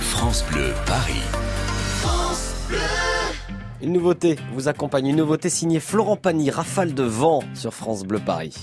France 0.00 0.42
Bleu 0.50 0.72
Paris. 0.86 1.22
Une 3.82 3.92
nouveauté 3.92 4.36
vous 4.54 4.68
accompagne. 4.68 5.08
Une 5.08 5.16
nouveauté 5.16 5.50
signée 5.50 5.80
Florent 5.80 6.16
Pagny, 6.16 6.50
Rafale 6.50 6.94
de 6.94 7.02
vent 7.02 7.40
sur 7.52 7.74
France 7.74 8.04
Bleu 8.04 8.20
Paris. 8.20 8.54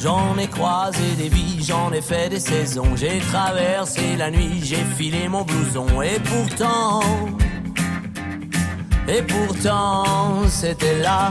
J'en 0.00 0.36
ai 0.36 0.48
croisé 0.48 1.14
des 1.16 1.28
vies, 1.28 1.62
j'en 1.62 1.92
ai 1.92 2.02
fait 2.02 2.28
des 2.28 2.40
saisons. 2.40 2.96
J'ai 2.96 3.20
traversé 3.20 4.16
la 4.16 4.32
nuit, 4.32 4.60
j'ai 4.62 4.84
filé 4.96 5.28
mon 5.28 5.44
blouson. 5.44 6.02
Et 6.02 6.18
pourtant, 6.18 7.02
et 9.06 9.22
pourtant, 9.22 10.48
c'était 10.48 10.98
là. 10.98 11.30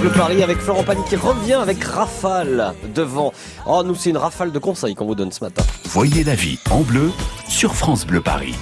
Bleu 0.00 0.10
Paris 0.12 0.42
avec 0.42 0.56
Florent 0.58 0.82
Pagny 0.82 1.04
qui 1.04 1.16
revient 1.16 1.54
avec 1.60 1.84
Rafale 1.84 2.72
devant. 2.94 3.34
Oh, 3.66 3.82
nous, 3.84 3.94
c'est 3.94 4.08
une 4.08 4.16
rafale 4.16 4.50
de 4.50 4.58
conseils 4.58 4.94
qu'on 4.94 5.04
vous 5.04 5.14
donne 5.14 5.30
ce 5.30 5.44
matin. 5.44 5.62
Voyez 5.90 6.24
la 6.24 6.34
vie 6.34 6.58
en 6.70 6.80
bleu 6.80 7.10
sur 7.46 7.74
France 7.74 8.06
Bleu 8.06 8.22
Paris. 8.22 8.54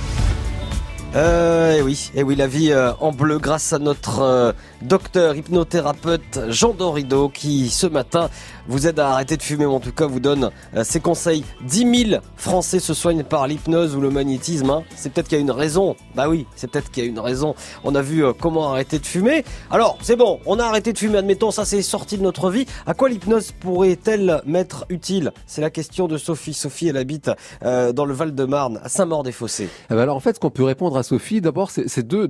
Euh, 1.15 1.77
et 1.77 1.83
oui, 1.83 2.11
et 2.17 2.25
oui, 2.25 2.35
la 2.35 2.49
vie 2.49 2.73
euh, 2.73 2.93
en 3.01 3.13
bleu 3.13 3.39
grâce 3.39 3.73
à 3.73 3.79
notre 3.79 4.21
euh, 4.21 4.53
docteur 4.83 5.35
hypnothérapeute 5.37 6.41
Jean 6.49 6.73
Dorido 6.75 7.29
qui 7.29 7.69
ce 7.69 7.87
matin 7.87 8.29
vous 8.69 8.87
aide 8.87 8.99
à 9.01 9.11
arrêter 9.13 9.37
de 9.37 9.43
fumer, 9.43 9.65
ou 9.65 9.73
en 9.73 9.81
tout 9.81 9.93
cas 9.93 10.07
vous 10.07 10.21
donne 10.21 10.51
euh, 10.77 10.85
ses 10.85 11.01
conseils. 11.01 11.43
10 11.67 12.07
000 12.11 12.21
Français 12.37 12.81
se 12.81 12.93
soignent 12.93 13.25
par 13.25 13.47
l'hypnose 13.47 13.97
ou 13.97 14.01
le 14.01 14.11
magnétisme. 14.11 14.69
hein. 14.71 14.83
C'est 14.95 15.11
peut-être 15.13 15.29
qu'il 15.29 15.39
y 15.39 15.41
a 15.41 15.43
une 15.43 15.51
raison. 15.51 15.97
Bah 16.15 16.29
oui, 16.29 16.47
c'est 16.55 16.71
peut-être 16.71 16.91
qu'il 16.91 17.03
y 17.03 17.07
a 17.07 17.09
une 17.09 17.19
raison. 17.19 17.55
On 17.85 17.95
a 17.95 18.03
vu 18.03 18.25
euh, 18.25 18.33
comment 18.39 18.69
arrêter 18.71 18.99
de 18.99 19.07
fumer. 19.07 19.45
Alors, 19.71 19.97
c'est 20.03 20.17
bon, 20.17 20.39
on 20.45 20.59
a 20.59 20.65
arrêté 20.65 20.93
de 20.93 20.99
fumer, 20.99 21.17
admettons, 21.19 21.51
ça 21.51 21.65
c'est 21.65 21.81
sorti 21.81 22.19
de 22.19 22.23
notre 22.23 22.51
vie. 22.51 22.67
À 22.87 22.93
quoi 22.93 23.09
l'hypnose 23.09 23.53
pourrait-elle 23.53 24.43
m'être 24.45 24.85
utile? 24.91 25.33
C'est 25.47 25.63
la 25.63 25.71
question 25.71 26.07
de 26.07 26.19
Sophie. 26.19 26.53
Sophie, 26.53 26.89
elle 26.89 26.99
habite 26.99 27.31
euh, 27.65 27.93
dans 27.95 28.05
le 28.05 28.13
Val-de-Marne, 28.13 28.81
à 28.85 28.89
Saint-Maur-des-Fossés. 28.91 29.69
Eh 29.91 29.95
ben 29.95 30.01
alors 30.01 30.17
en 30.17 30.21
fait, 30.21 30.35
ce 30.35 30.41
qu'on 30.41 30.51
peut 30.51 30.65
répondre 30.65 30.97
à 30.99 31.03
Sophie, 31.03 31.41
d'abord, 31.41 31.71
c'est 31.71 32.07
deux, 32.07 32.29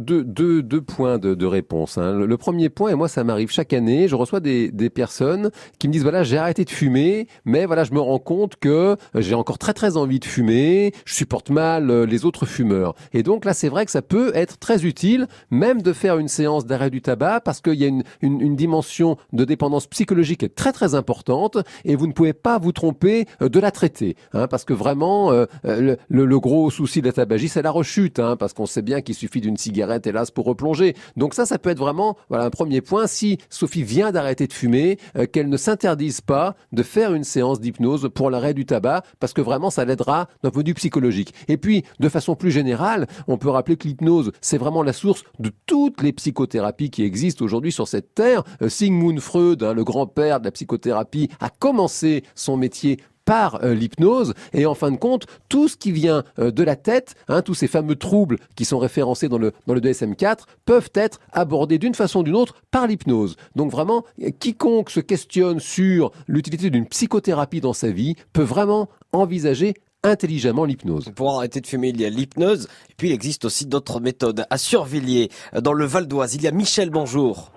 points 0.87 1.19
de, 1.19 1.35
de 1.35 1.47
réponse. 1.47 1.99
hein. 1.99 2.13
Le, 2.13 2.38
premier 2.39 2.71
point, 2.71 2.91
et 2.91 2.95
moi 2.95 3.09
ça 3.09 3.25
m'arrive 3.25 3.51
chaque 3.51 3.73
année, 3.73 4.09
je 4.09 4.17
reçois 4.17 4.41
des, 4.41 4.71
des 4.71 4.91
personnes 4.91 5.51
qui 5.79 5.89
me 5.89 5.93
disent 5.93 6.03
voilà, 6.03 6.23
j'ai 6.23 6.39
arrêté 6.39 6.65
de 6.65 6.71
fumer, 6.71 7.27
mais 7.45 7.67
voilà, 7.67 7.85
je 7.85 7.93
me 7.93 8.01
rends 8.01 8.19
compte 8.19 8.57
que 8.57 8.97
j'ai 9.15 9.35
encore 9.35 9.59
très 9.59 9.75
très 9.75 9.97
envie 9.97 10.21
de 10.21 10.25
fumer, 10.25 10.93
je 11.05 11.15
supporte 11.15 11.51
mal 11.51 11.91
euh, 11.91 12.07
les 12.07 12.25
autres 12.25 12.47
fumeurs. 12.47 12.95
Et 13.13 13.23
donc 13.23 13.45
là, 13.45 13.53
c'est 13.53 13.69
vrai 13.69 13.85
que 13.85 13.91
ça 13.91 14.03
peut 14.03 14.33
être 14.35 14.59
très 14.59 14.87
utile, 14.87 15.27
même 15.51 15.83
de 15.83 15.93
faire 15.93 16.19
une 16.19 16.29
séance 16.29 16.65
d'arrêt 16.65 16.91
du 16.91 17.03
tabac, 17.03 17.41
parce 17.41 17.61
qu'il 17.61 17.75
y 17.75 17.85
a 17.85 17.89
une, 17.89 18.05
une, 18.23 18.41
une 18.41 18.57
dimension 18.57 19.17
de 19.33 19.45
dépendance 19.45 19.87
psychologique 19.87 20.41
qui 20.41 20.47
est 20.47 20.55
très 20.55 20.73
très 20.73 20.95
importante, 20.95 21.59
et 21.85 21.97
vous 21.97 22.07
ne 22.07 22.13
pouvez 22.13 22.33
pas 22.33 22.59
vous 22.59 22.73
tromper 22.73 23.27
euh, 23.43 23.49
de 23.49 23.61
la 23.61 23.71
traiter, 23.71 24.17
hein, 24.33 24.47
parce 24.47 24.65
que 24.65 24.73
vraiment, 24.73 25.33
euh, 25.33 25.47
euh, 25.65 25.97
le, 26.09 26.27
le 26.27 26.41
gros 26.41 26.71
souci 26.71 27.01
de 27.01 27.07
la 27.07 27.13
tabagie, 27.13 27.49
c'est 27.49 27.63
la 27.63 27.71
rechute, 27.71 28.19
hein, 28.19 28.37
parce 28.37 28.53
qu'on 28.53 28.67
sait 28.67 28.83
bien 28.83 29.01
qu'il 29.01 29.15
suffit 29.15 29.41
d'une 29.41 29.57
cigarette, 29.57 30.07
hélas, 30.07 30.31
pour 30.31 30.47
replonger. 30.47 30.95
Donc 31.17 31.35
ça, 31.35 31.47
ça 31.47 31.59
peut 31.59 31.71
être 31.71 31.79
vraiment 31.79 32.17
voilà 32.29 32.45
un 32.45 32.51
premier 32.51 32.81
point. 32.81 33.07
Si 33.07 33.39
Sophie 33.51 33.83
vient 33.83 34.13
d'arrêter 34.13 34.47
de 34.47 34.53
fumer, 34.53 34.99
euh, 35.17 35.27
qu'elle 35.27 35.49
ne 35.49 35.57
s'interdise 35.57 36.21
pas 36.21 36.57
de 36.73 36.83
faire 36.83 37.15
une 37.15 37.25
séance 37.25 37.61
d'hypnose 37.61 38.09
pour 38.15 38.31
l'arrêt 38.31 38.55
du 38.55 38.67
tabac, 38.67 39.03
parce 39.21 39.33
que 39.33 39.41
vraiment, 39.41 39.71
ça 39.71 39.85
l'aidera 39.85 40.29
d'un 40.43 40.51
point 40.51 40.63
de 40.63 40.69
vue 40.69 40.75
psychologique. 40.75 41.35
Et 41.49 41.57
puis, 41.57 41.85
de 42.01 42.09
façon 42.09 42.35
plus 42.35 42.51
générale, 42.51 43.07
on 43.27 43.39
peut 43.39 43.51
rappeler 43.51 43.77
que 43.77 43.89
l'hypnose, 43.89 44.33
c'est 44.41 44.59
vraiment 44.59 44.83
la 44.83 44.93
source 44.93 45.25
de 45.39 45.51
toutes 45.67 46.03
les 46.03 46.13
psychothérapies 46.13 46.91
qui 46.91 47.03
existent 47.03 47.45
aujourd'hui 47.45 47.73
sur 47.73 47.89
cette 47.89 48.15
terre. 48.15 48.43
Euh, 48.63 48.69
Sigmund 48.69 49.21
Freud, 49.21 49.63
hein, 49.63 49.73
le 49.73 49.85
grand-père 49.85 50.41
de 50.41 50.45
la 50.45 50.51
psychothérapie, 50.51 51.29
a 51.41 51.51
commencé 51.51 52.25
son 52.35 52.57
métier 52.57 52.99
par 53.29 53.63
euh, 53.63 53.75
l'hypnose 53.75 54.33
et 54.55 54.65
en 54.65 54.75
fin 54.75 54.91
de 54.91 54.97
compte 54.97 55.27
tout 55.51 55.69
ce 55.69 55.77
qui 55.77 55.93
vient 55.93 56.25
euh, 56.39 56.51
de 56.51 56.63
la 56.63 56.77
tête, 56.77 57.15
hein, 57.29 57.43
tous 57.43 57.53
ces 57.53 57.67
fameux 57.67 57.95
troubles 57.95 58.39
qui 58.57 58.65
sont 58.65 58.79
référencés 58.79 59.29
dans 59.29 59.37
le 59.37 59.53
dans 59.67 59.75
le 59.75 59.83
DSM-4 59.83 60.45
peuvent 60.65 60.89
être 60.95 61.21
abordés 61.33 61.77
d'une 61.77 61.95
façon 61.95 62.21
ou 62.21 62.23
d'une 62.23 62.37
autre 62.37 62.55
par 62.71 62.87
l'hypnose. 62.87 63.37
Donc 63.55 63.71
vraiment 63.71 64.03
quiconque 64.41 64.89
se 64.89 65.01
questionne 65.01 65.61
sur 65.61 66.11
l'utilité 66.27 66.71
d'une 66.71 66.87
psychothérapie 66.87 67.61
dans 67.61 67.75
sa 67.75 67.91
vie 67.91 68.15
peut 68.33 68.43
vraiment 68.43 68.89
envisager 69.13 69.75
intelligemment 70.05 70.65
l'hypnose. 70.65 71.13
Pour 71.15 71.37
arrêter 71.37 71.61
de 71.61 71.67
fumer, 71.67 71.89
il 71.89 72.01
y 72.01 72.07
a 72.07 72.09
l'hypnose. 72.09 72.67
Et 72.89 72.95
puis, 72.97 73.09
il 73.09 73.13
existe 73.13 73.45
aussi 73.45 73.67
d'autres 73.67 74.01
méthodes. 74.01 74.47
À 74.49 74.57
Survilliers, 74.57 75.29
dans 75.61 75.73
le 75.73 75.85
Val 75.85 76.07
d'Oise, 76.07 76.37
il 76.37 76.43
y 76.43 76.47
a 76.47 76.53
Michel, 76.53 76.91
bonjour. 76.91 77.51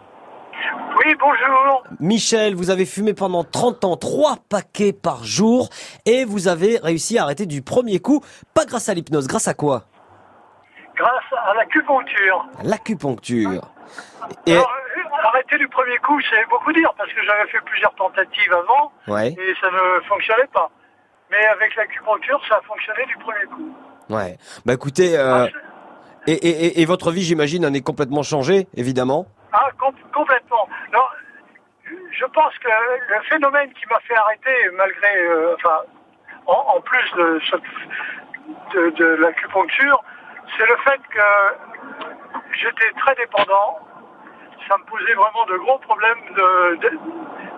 Oui, 1.03 1.15
bonjour. 1.19 1.83
Michel, 1.99 2.55
vous 2.55 2.69
avez 2.69 2.85
fumé 2.85 3.13
pendant 3.13 3.43
30 3.43 3.85
ans, 3.85 3.97
trois 3.97 4.37
paquets 4.49 4.93
par 4.93 5.23
jour, 5.23 5.69
et 6.05 6.25
vous 6.25 6.47
avez 6.47 6.77
réussi 6.77 7.17
à 7.17 7.23
arrêter 7.23 7.45
du 7.45 7.61
premier 7.61 7.99
coup, 7.99 8.21
pas 8.53 8.65
grâce 8.65 8.89
à 8.89 8.93
l'hypnose, 8.93 9.27
grâce 9.27 9.47
à 9.47 9.53
quoi? 9.53 9.83
Grâce 10.95 11.23
à 11.47 11.53
l'acupuncture. 11.55 12.45
L'acupuncture. 12.63 13.61
Et, 14.45 14.53
Alors, 14.53 14.69
euh, 14.71 15.27
arrêter 15.27 15.57
du 15.57 15.67
premier 15.69 15.97
coup, 15.97 16.19
c'est 16.29 16.47
beaucoup 16.49 16.71
dire, 16.73 16.93
parce 16.97 17.09
que 17.11 17.23
j'avais 17.25 17.49
fait 17.49 17.61
plusieurs 17.65 17.95
tentatives 17.95 18.53
avant, 18.53 18.91
ouais, 19.07 19.29
et 19.29 19.53
ça 19.59 19.67
ne 19.71 20.01
fonctionnait 20.07 20.49
pas. 20.53 20.69
Mais 21.31 21.43
avec 21.47 21.75
l'acupuncture, 21.77 22.39
ça 22.47 22.57
a 22.57 22.61
fonctionné 22.61 23.05
du 23.07 23.17
premier 23.17 23.45
coup. 23.45 23.73
ouais. 24.13 24.37
Bah 24.65 24.73
écoutez, 24.73 25.17
euh, 25.17 25.47
Ah, 25.47 25.57
et, 26.27 26.33
et, 26.33 26.65
et- 26.65 26.81
et 26.81 26.85
votre 26.85 27.11
vie, 27.11 27.23
j'imagine, 27.23 27.65
en 27.65 27.73
est 27.73 27.81
complètement 27.81 28.21
changée, 28.21 28.67
évidemment. 28.75 29.25
Ah, 29.53 29.69
com- 29.77 29.95
complètement. 30.13 30.67
Je 32.11 32.25
pense 32.25 32.57
que 32.59 32.69
le 33.09 33.21
phénomène 33.23 33.71
qui 33.73 33.85
m'a 33.87 33.99
fait 34.01 34.15
arrêter, 34.15 34.69
malgré, 34.73 35.17
euh, 35.25 35.55
enfin, 35.55 35.81
en, 36.45 36.79
plus 36.81 37.11
de, 37.13 38.89
de 38.91 39.05
l'acupuncture, 39.15 40.03
c'est 40.57 40.65
le 40.65 40.75
fait 40.77 41.01
que 41.09 41.21
j'étais 42.53 42.91
très 42.99 43.15
dépendant. 43.15 43.79
Ça 44.67 44.77
me 44.77 44.83
posait 44.85 45.13
vraiment 45.13 45.45
de 45.47 45.57
gros 45.57 45.77
problèmes 45.79 46.19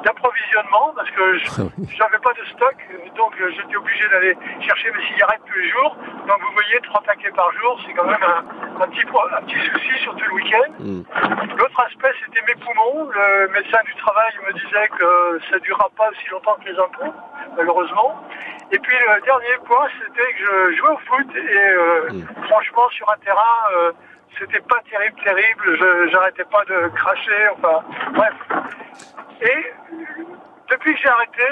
d'approvisionnement 0.04 0.94
parce 0.96 1.10
que 1.12 1.38
je 1.38 2.00
n'avais 2.00 2.20
pas 2.20 2.34
de 2.34 2.46
stock, 2.52 2.76
donc 3.16 3.34
euh, 3.39 3.52
j'étais 3.56 3.76
obligé 3.76 4.08
d'aller 4.10 4.36
chercher 4.62 4.92
mes 4.92 5.04
cigarettes 5.06 5.42
tous 5.46 5.58
les 5.58 5.70
jours. 5.70 5.96
Donc 6.28 6.39
vous 6.42 6.54
voyez, 6.54 6.80
trois 6.84 7.02
paquets 7.02 7.32
par 7.32 7.52
jour, 7.54 7.80
c'est 7.86 7.94
quand 7.94 8.06
même 8.06 8.24
un, 8.24 8.84
un 8.84 8.88
petit, 8.88 9.06
un 9.08 9.42
petit 9.44 9.60
souci, 9.70 10.00
surtout 10.02 10.26
le 10.26 10.34
week-end. 10.34 10.72
L'autre 11.58 11.80
aspect, 11.86 12.13
c'était 12.26 12.42
mes 12.48 12.56
poumons. 12.56 13.10
Le 13.12 13.48
médecin 13.50 13.80
du 13.86 13.96
travail 13.96 14.32
me 14.48 14.54
disait 14.54 14.88
que 14.98 15.39
ça 15.50 15.56
ne 15.56 15.60
durera 15.60 15.89
pas 15.96 16.10
aussi 16.10 16.28
longtemps 16.32 16.58
que 16.63 16.70
les 16.70 16.80
impôts, 16.80 17.13
malheureusement. 17.56 18.28
Et 18.72 18.80
puis 18.80 18.96
le 18.98 19.22
dernier 19.22 19.58
point, 19.66 19.88
c'était 20.00 20.34
que 20.34 20.72
je 20.72 20.78
jouais 20.78 20.89
au 20.89 20.98
foot 20.98 21.28
et 21.36 21.58
euh, 21.58 22.10
franchement, 22.50 22.89
sur 22.89 23.10
un 23.10 23.18
terrain, 23.18 23.58
euh, 23.78 23.92
c'était 24.39 24.62
pas 24.62 24.82
terrible, 24.89 25.15
terrible. 25.24 25.78
Je 25.78 26.10
j'arrêtais 26.12 26.46
pas 26.46 26.63
de 26.65 26.89
cracher, 26.96 27.50
enfin, 27.58 27.84
bref. 28.13 28.34
Et 29.41 29.74
depuis 30.69 30.93
que 30.96 31.02
j'ai 31.02 31.10
arrêté, 31.10 31.43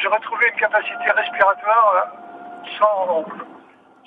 j'ai 0.00 0.08
retrouvé 0.08 0.48
une 0.48 0.58
capacité 0.58 1.10
respiratoire 1.14 1.92
euh, 1.94 2.68
sans, 2.78 3.24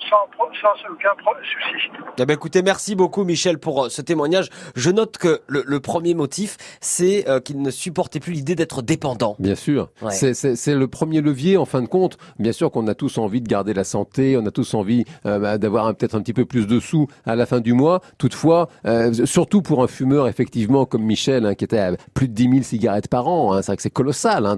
sans, 0.08 0.28
pro- 0.36 0.48
sans 0.60 0.92
aucun 0.92 1.10
pro- 1.22 1.32
souci. 1.42 1.90
Eh 2.18 2.26
ben 2.26 2.34
écoutez, 2.34 2.62
merci 2.62 2.94
beaucoup 2.94 3.24
Michel 3.24 3.58
pour 3.58 3.84
euh, 3.84 3.88
ce 3.88 4.02
témoignage. 4.02 4.48
Je 4.74 4.90
note 4.90 5.18
que 5.18 5.40
le, 5.46 5.62
le 5.66 5.80
premier 5.80 6.14
motif, 6.14 6.56
c'est 6.80 7.28
euh, 7.28 7.40
qu'il 7.40 7.60
ne 7.62 7.70
supportait 7.70 8.20
plus 8.20 8.32
l'idée 8.32 8.54
d'être 8.54 8.82
dépendant. 8.82 9.36
Bien 9.38 9.54
sûr, 9.54 9.88
Ouais. 10.02 10.10
c'est- 10.12 10.74
le 10.74 10.86
premier 10.88 11.20
levier 11.20 11.56
en 11.56 11.64
fin 11.64 11.82
de 11.82 11.86
compte. 11.88 12.16
Bien 12.38 12.52
sûr 12.52 12.70
qu'on 12.70 12.86
a 12.88 12.94
tous 12.94 13.18
envie 13.18 13.40
de 13.40 13.48
garder 13.48 13.74
la 13.74 13.84
santé, 13.84 14.36
on 14.36 14.46
a 14.46 14.50
tous 14.50 14.74
envie 14.74 15.04
euh, 15.26 15.38
bah, 15.38 15.58
d'avoir 15.58 15.94
peut-être 15.94 16.14
un 16.14 16.20
petit 16.20 16.32
peu 16.32 16.44
plus 16.44 16.66
de 16.66 16.78
sous 16.80 17.06
à 17.26 17.34
la 17.36 17.44
fin 17.46 17.60
du 17.60 17.72
mois. 17.72 18.00
Toutefois, 18.18 18.68
euh, 18.86 19.12
surtout 19.26 19.62
pour 19.62 19.82
un 19.82 19.86
fumeur 19.88 20.28
effectivement 20.28 20.84
comme 20.86 21.02
Michel, 21.02 21.44
hein, 21.46 21.54
qui 21.54 21.64
était 21.64 21.78
à 21.78 21.92
plus 22.14 22.28
de 22.28 22.34
10 22.34 22.42
000 22.50 22.62
cigarettes 22.62 23.08
par 23.08 23.26
an, 23.28 23.52
hein, 23.52 23.62
c'est 23.62 23.66
vrai 23.68 23.76
que 23.76 23.82
c'est 23.82 23.90
colossal, 23.90 24.46
hein, 24.46 24.56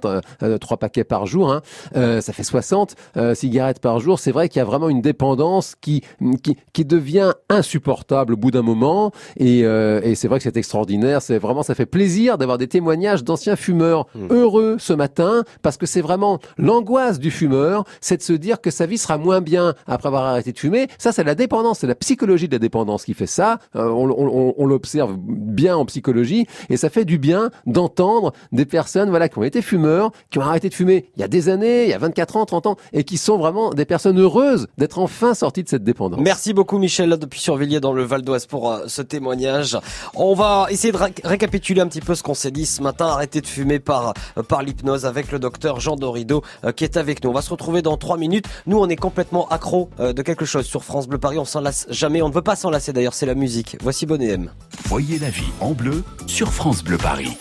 trois 0.60 0.76
paquets 0.76 1.04
par 1.04 1.26
jour, 1.26 1.50
hein, 1.52 1.62
euh, 1.96 2.20
ça 2.20 2.32
fait 2.32 2.42
60 2.44 2.94
euh, 3.16 3.34
cigarettes 3.34 3.80
par 3.80 3.98
jour. 4.00 4.18
C'est 4.18 4.32
vrai 4.32 4.48
qu'il 4.48 4.58
y 4.58 4.62
a 4.62 4.64
vraiment 4.64 4.88
une 4.88 5.00
dépendance 5.00 5.31
qui, 5.80 6.02
qui, 6.42 6.56
qui 6.72 6.84
devient 6.84 7.32
insupportable 7.48 8.34
au 8.34 8.36
bout 8.36 8.50
d'un 8.50 8.62
moment. 8.62 9.12
Et, 9.36 9.64
euh, 9.64 10.00
et 10.02 10.14
c'est 10.14 10.28
vrai 10.28 10.38
que 10.38 10.44
c'est 10.44 10.56
extraordinaire. 10.56 11.22
C'est 11.22 11.38
vraiment, 11.38 11.62
ça 11.62 11.74
fait 11.74 11.86
plaisir 11.86 12.38
d'avoir 12.38 12.58
des 12.58 12.68
témoignages 12.68 13.24
d'anciens 13.24 13.56
fumeurs 13.56 14.06
heureux 14.30 14.76
ce 14.78 14.92
matin, 14.92 15.44
parce 15.62 15.76
que 15.76 15.86
c'est 15.86 16.00
vraiment 16.00 16.38
l'angoisse 16.58 17.18
du 17.18 17.30
fumeur, 17.30 17.84
c'est 18.00 18.16
de 18.18 18.22
se 18.22 18.32
dire 18.32 18.60
que 18.60 18.70
sa 18.70 18.86
vie 18.86 18.98
sera 18.98 19.18
moins 19.18 19.40
bien 19.40 19.74
après 19.86 20.08
avoir 20.08 20.24
arrêté 20.24 20.52
de 20.52 20.58
fumer. 20.58 20.88
Ça, 20.98 21.12
c'est 21.12 21.24
la 21.24 21.34
dépendance, 21.34 21.80
c'est 21.80 21.86
la 21.86 21.94
psychologie 21.94 22.48
de 22.48 22.54
la 22.54 22.58
dépendance 22.58 23.04
qui 23.04 23.14
fait 23.14 23.26
ça. 23.26 23.58
Euh, 23.76 23.88
on 23.88 24.02
on- 24.10 24.28
on- 24.48 24.54
on 24.58 24.66
l'observe 24.66 25.16
bien 25.18 25.76
en 25.76 25.84
psychologie, 25.86 26.46
et 26.68 26.76
ça 26.76 26.90
fait 26.90 27.04
du 27.04 27.18
bien 27.18 27.50
d'entendre 27.66 28.32
des 28.52 28.66
personnes, 28.66 29.08
voilà, 29.10 29.28
qui 29.28 29.38
ont 29.38 29.42
été 29.44 29.62
fumeurs, 29.62 30.10
qui 30.30 30.38
ont 30.38 30.42
arrêté 30.42 30.68
de 30.68 30.74
fumer 30.74 31.06
il 31.16 31.20
y 31.20 31.24
a 31.24 31.28
des 31.28 31.48
années, 31.48 31.84
il 31.84 31.90
y 31.90 31.94
a 31.94 31.98
24 31.98 32.36
ans, 32.36 32.44
30 32.44 32.66
ans, 32.66 32.76
et 32.92 33.04
qui 33.04 33.16
sont 33.16 33.38
vraiment 33.38 33.70
des 33.70 33.84
personnes 33.84 34.18
heureuses 34.20 34.66
d'être 34.78 34.98
enfin 34.98 35.21
sorties 35.34 35.62
de 35.62 35.68
cette 35.68 35.84
dépendance. 35.84 36.20
Merci 36.20 36.52
beaucoup 36.52 36.78
Michel 36.78 37.08
là, 37.08 37.16
depuis 37.16 37.40
Survilliers 37.40 37.80
dans 37.80 37.92
le 37.92 38.02
Val 38.04 38.22
d'Oise 38.22 38.46
pour 38.46 38.70
euh, 38.72 38.84
ce 38.88 39.02
témoignage. 39.02 39.78
On 40.14 40.34
va 40.34 40.66
essayer 40.70 40.92
de 40.92 40.96
ré- 40.98 41.14
récapituler 41.24 41.80
un 41.80 41.86
petit 41.88 42.00
peu 42.00 42.14
ce 42.14 42.22
qu'on 42.22 42.34
s'est 42.34 42.50
dit 42.50 42.66
ce 42.66 42.82
matin. 42.82 43.06
Arrêter 43.06 43.40
de 43.40 43.46
fumer 43.46 43.78
par 43.78 44.14
euh, 44.36 44.42
par 44.42 44.62
l'hypnose 44.62 45.06
avec 45.06 45.32
le 45.32 45.38
docteur 45.38 45.80
Jean 45.80 45.96
Dorido 45.96 46.42
euh, 46.64 46.72
qui 46.72 46.84
est 46.84 46.96
avec 46.96 47.22
nous. 47.24 47.30
On 47.30 47.34
va 47.34 47.42
se 47.42 47.50
retrouver 47.50 47.82
dans 47.82 47.96
trois 47.96 48.16
minutes. 48.16 48.46
Nous 48.66 48.78
on 48.78 48.88
est 48.88 48.96
complètement 48.96 49.48
accro 49.48 49.88
euh, 50.00 50.12
de 50.12 50.22
quelque 50.22 50.44
chose 50.44 50.66
sur 50.66 50.84
France 50.84 51.06
Bleu 51.08 51.18
Paris. 51.18 51.38
On 51.38 51.44
s'en 51.44 51.60
lasse 51.60 51.86
jamais. 51.90 52.22
On 52.22 52.28
ne 52.28 52.34
veut 52.34 52.42
pas 52.42 52.56
s'en 52.56 52.70
lasser 52.70 52.92
d'ailleurs. 52.92 53.14
C'est 53.14 53.26
la 53.26 53.34
musique. 53.34 53.76
Voici 53.82 54.06
Bonnet 54.06 54.28
M. 54.30 54.50
Voyez 54.86 55.18
la 55.18 55.30
vie 55.30 55.50
en 55.60 55.72
bleu 55.72 56.02
sur 56.26 56.52
France 56.52 56.82
Bleu 56.82 56.98
Paris. 56.98 57.36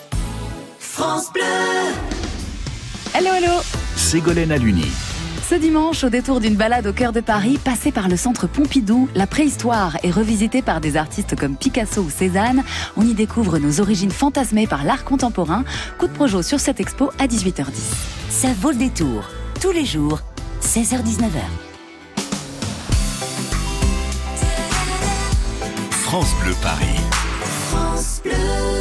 France 0.79 1.31
Bleu. 1.33 1.41
Hello, 3.13 3.29
hello 3.33 3.61
Ségolène 3.97 4.51
Aluni. 4.51 4.85
Ce 5.51 5.57
dimanche, 5.57 6.05
au 6.05 6.09
détour 6.09 6.39
d'une 6.39 6.55
balade 6.55 6.87
au 6.87 6.93
cœur 6.93 7.11
de 7.11 7.19
Paris, 7.19 7.59
passée 7.61 7.91
par 7.91 8.07
le 8.07 8.15
centre 8.15 8.47
Pompidou, 8.47 9.09
la 9.15 9.27
préhistoire 9.27 9.97
est 10.01 10.09
revisitée 10.09 10.61
par 10.61 10.79
des 10.79 10.95
artistes 10.95 11.35
comme 11.37 11.57
Picasso 11.57 12.01
ou 12.01 12.09
Cézanne. 12.09 12.63
On 12.95 13.01
y 13.01 13.13
découvre 13.13 13.57
nos 13.57 13.81
origines 13.81 14.11
fantasmées 14.11 14.65
par 14.65 14.85
l'art 14.85 15.03
contemporain. 15.03 15.65
Coup 15.97 16.07
de 16.07 16.13
projo 16.13 16.41
sur 16.41 16.61
cette 16.61 16.79
expo 16.79 17.11
à 17.19 17.27
18h10. 17.27 17.65
Ça 18.29 18.47
vaut 18.61 18.71
le 18.71 18.77
détour. 18.77 19.25
Tous 19.59 19.71
les 19.71 19.83
jours, 19.83 20.21
16h-19h. 20.61 21.41
France 25.89 26.33
Bleu 26.41 26.53
Paris. 26.61 26.95
France 27.67 28.21
Bleu. 28.23 28.80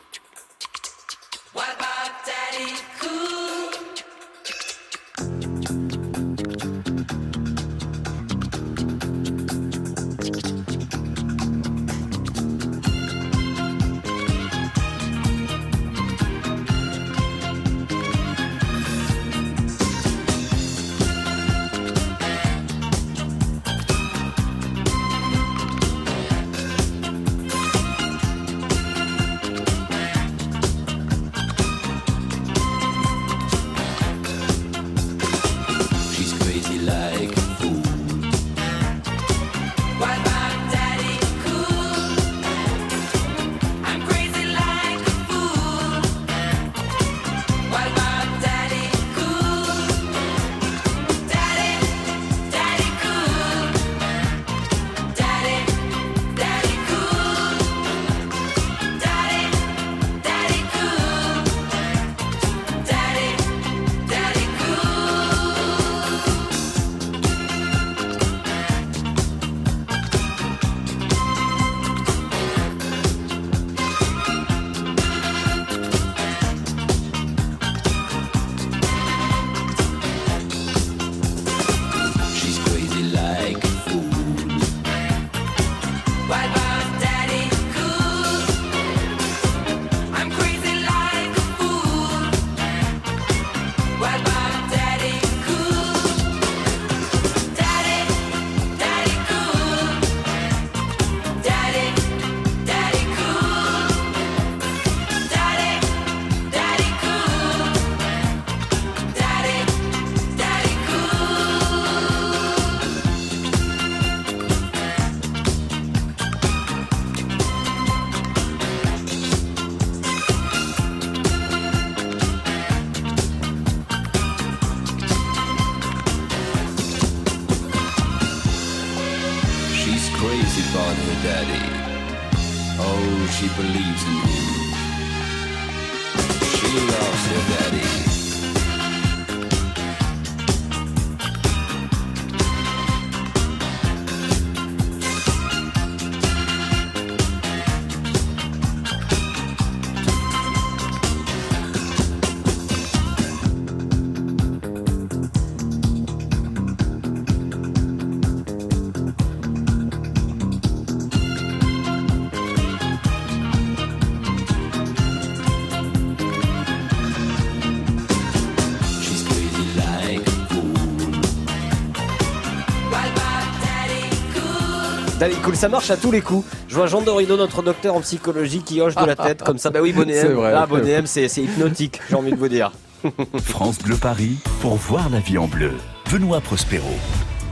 Allez, 175.21 175.35
cool, 175.35 175.55
ça 175.55 175.69
marche 175.69 175.91
à 175.91 175.97
tous 175.97 176.11
les 176.11 176.21
coups. 176.21 176.47
Je 176.67 176.73
vois 176.73 176.87
Jean 176.87 177.01
Dorido, 177.01 177.37
notre 177.37 177.61
docteur 177.61 177.93
en 177.93 178.01
psychologie, 178.01 178.63
qui 178.63 178.81
hoche 178.81 178.95
de 178.95 179.05
la 179.05 179.15
tête 179.15 179.43
comme 179.43 179.59
ça. 179.59 179.69
Bah 179.69 179.79
oui, 179.79 179.93
Bonnet 179.93 180.19
C'est 180.19 180.27
M. 180.27 180.33
vrai. 180.33 180.51
Ah, 180.55 180.65
Bonnet 180.65 180.91
M, 180.91 181.05
c'est 181.05 181.27
hypnotique, 181.37 181.99
j'ai 182.09 182.15
envie 182.15 182.31
de 182.31 182.37
vous 182.37 182.47
dire. 182.47 182.71
France 183.43 183.77
Bleu 183.79 183.97
Paris 183.97 184.37
pour 184.61 184.75
voir 184.75 185.09
la 185.11 185.19
vie 185.19 185.37
en 185.37 185.47
bleu. 185.47 185.73
Benoît 186.11 186.41
Prospero. 186.41 186.89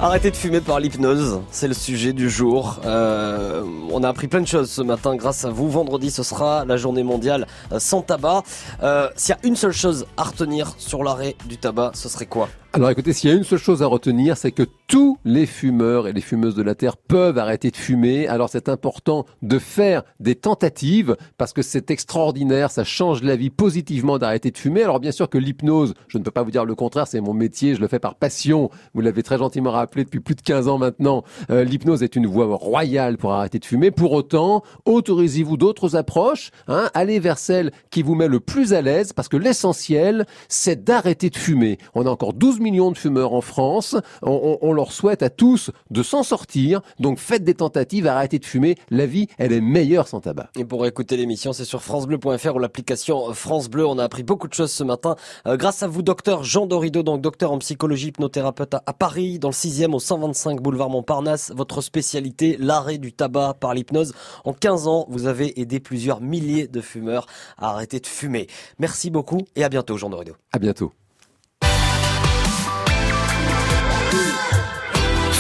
Arrêtez 0.02 0.32
de 0.32 0.36
fumer 0.36 0.62
par 0.62 0.80
l'hypnose, 0.80 1.42
c'est 1.52 1.68
le 1.68 1.74
sujet 1.74 2.14
du 2.14 2.30
jour. 2.30 2.80
Euh, 2.86 3.64
on 3.92 4.02
a 4.04 4.08
appris 4.10 4.28
plein 4.30 4.40
de 4.40 4.48
choses 4.48 4.72
ce 4.72 4.82
matin 4.82 5.16
grâce 5.16 5.44
à 5.44 5.50
vous. 5.50 5.70
Vendredi, 5.70 6.10
ce 6.10 6.24
sera 6.24 6.64
la 6.66 6.78
journée 6.78 7.04
mondiale 7.04 7.48
euh, 7.74 7.80
sans 7.80 8.02
tabac. 8.02 8.44
Euh, 8.82 9.10
S'il 9.18 9.36
y 9.36 9.38
a 9.38 9.48
une 9.48 9.58
seule 9.58 9.74
chose 9.74 10.06
à 10.16 10.24
retenir 10.24 10.74
sur 10.78 11.04
l'arrêt 11.04 11.36
du 11.48 11.58
tabac, 11.58 11.92
ce 11.96 12.08
serait 12.08 12.28
quoi? 12.28 12.48
Alors 12.72 12.92
écoutez, 12.92 13.14
s'il 13.14 13.32
y 13.32 13.34
a 13.34 13.36
une 13.36 13.44
seule 13.44 13.58
chose 13.58 13.82
à 13.82 13.88
retenir, 13.88 14.38
c'est 14.38 14.52
que 14.52 14.62
tous 14.86 15.18
les 15.26 15.48
fumeurs 15.48 16.08
et 16.08 16.14
les 16.14 16.22
fumeuses 16.22 16.54
de 16.54 16.62
la 16.62 16.76
Terre 16.76 16.98
peuvent 16.98 17.40
arrêter 17.40 17.72
de 17.72 17.76
fumer. 17.76 18.28
Alors 18.28 18.48
c'est 18.48 18.70
important 18.70 19.26
de 19.42 19.58
faire 19.58 20.04
des 20.20 20.36
tentatives 20.36 21.18
parce 21.40 21.52
que 21.52 21.64
c'est 21.64 21.90
extraordinaire, 21.90 22.70
ça 22.70 22.84
change 22.84 23.24
la 23.24 23.36
vie 23.36 23.50
positivement 23.50 24.20
d'arrêter 24.20 24.52
de 24.52 24.58
fumer. 24.58 24.84
Alors 24.84 25.00
bien 25.00 25.12
sûr 25.12 25.30
que 25.30 25.40
l'hypnose, 25.40 25.96
je 26.10 26.20
ne 26.20 26.24
peux 26.24 26.30
pas 26.30 26.44
vous 26.44 26.52
dire 26.52 26.64
le 26.64 26.76
contraire, 26.76 27.08
c'est 27.08 27.22
mon 27.22 27.34
métier, 27.34 27.74
je 27.74 27.82
le 27.82 27.88
fais 27.88 27.98
par 27.98 28.14
passion. 28.14 28.70
Vous 28.94 29.02
l'avez 29.02 29.24
très 29.24 29.40
gentiment 29.40 29.72
rappelé 29.72 30.04
depuis 30.04 30.20
plus 30.20 30.36
de 30.36 30.42
15 30.42 30.68
ans 30.68 30.78
maintenant. 30.78 31.24
Euh, 31.50 31.64
l'hypnose 31.64 32.04
est 32.04 32.16
une 32.16 32.28
voie 32.28 32.56
royale 32.56 33.18
pour 33.18 33.34
arrêter 33.34 33.58
de 33.58 33.66
fumer. 33.66 33.90
Pour 33.90 34.12
autant, 34.12 34.62
autorisez-vous 34.86 35.58
d'autres 35.58 35.96
approches. 35.96 36.52
Hein, 36.68 36.92
allez 36.94 37.20
vers 37.20 37.40
celle 37.40 37.72
qui 37.90 38.04
vous 38.04 38.14
met 38.14 38.28
le 38.28 38.40
plus 38.40 38.74
à 38.74 38.84
l'aise 38.84 39.12
parce 39.12 39.28
que 39.28 39.38
l'essentiel, 39.38 40.28
c'est 40.50 40.84
d'arrêter 40.84 41.32
de 41.32 41.38
fumer. 41.38 41.80
On 41.96 42.06
a 42.06 42.10
encore 42.12 42.34
12 42.34 42.59
millions 42.60 42.92
de 42.92 42.98
fumeurs 42.98 43.34
en 43.34 43.42
France. 43.42 43.96
On, 44.22 44.32
on- 44.62 44.70
on 44.70 44.74
leur 44.74 44.92
souhaite 44.92 45.24
à 45.24 45.30
tous 45.30 45.72
de 45.90 46.04
s'en 46.04 46.24
sortir. 46.24 46.82
Donc 47.00 47.20
faites 47.20 47.44
des 47.44 47.54
tentatives, 47.56 48.08
arrêtez 48.08 48.40
de 48.40 48.46
fumer. 48.46 48.76
La 48.90 49.06
vie, 49.06 49.28
elle 49.38 49.52
est 49.54 49.62
meilleure 49.62 50.08
sans 50.08 50.20
tabac. 50.22 50.50
Et 50.58 50.66
pour 50.66 50.86
écouter 50.86 51.18
l'émission, 51.18 51.54
c'est 51.54 51.66
sur 51.66 51.82
francebleu.fr 51.82 52.56
ou 52.56 52.60
l'application 52.60 53.34
France 53.34 53.70
Bleu. 53.70 53.86
On 53.86 53.98
a 53.98 54.04
appris 54.04 54.24
beaucoup 54.24 54.48
de 54.48 54.54
choses 54.54 54.72
ce 54.72 54.84
matin. 54.84 55.16
Euh, 55.48 55.58
grâce 55.58 55.84
à 55.84 55.88
vous, 55.88 56.02
docteur 56.02 56.44
Jean 56.44 56.66
Dorido, 56.68 57.04
donc 57.04 57.22
docteur 57.22 57.52
en 57.52 57.58
psychologie, 57.60 58.08
hypnothérapeute 58.08 58.74
à, 58.74 58.84
à 58.86 58.94
Paris, 58.94 59.40
dans 59.40 59.50
le 59.50 59.54
6e 59.54 59.94
au 59.94 60.00
125 60.00 60.62
boulevard 60.62 60.90
Montparnasse. 60.90 61.52
Votre 61.56 61.82
spécialité, 61.82 62.58
l'arrêt 62.60 62.98
du 62.98 63.14
tabac 63.14 63.56
par 63.60 63.74
l'hypnose. 63.74 64.14
En 64.46 64.54
15 64.54 64.88
ans, 64.88 65.06
vous 65.10 65.26
avez 65.28 65.60
aidé 65.60 65.80
plusieurs 65.80 66.22
milliers 66.22 66.68
de 66.68 66.82
fumeurs 66.82 67.26
à 67.58 67.72
arrêter 67.72 68.00
de 68.00 68.08
fumer. 68.08 68.48
Merci 68.80 69.10
beaucoup 69.10 69.42
et 69.56 69.64
à 69.64 69.70
bientôt, 69.70 69.98
Jean 69.98 70.10
Dorido. 70.10 70.34
À 70.52 70.60
bientôt. 70.60 70.92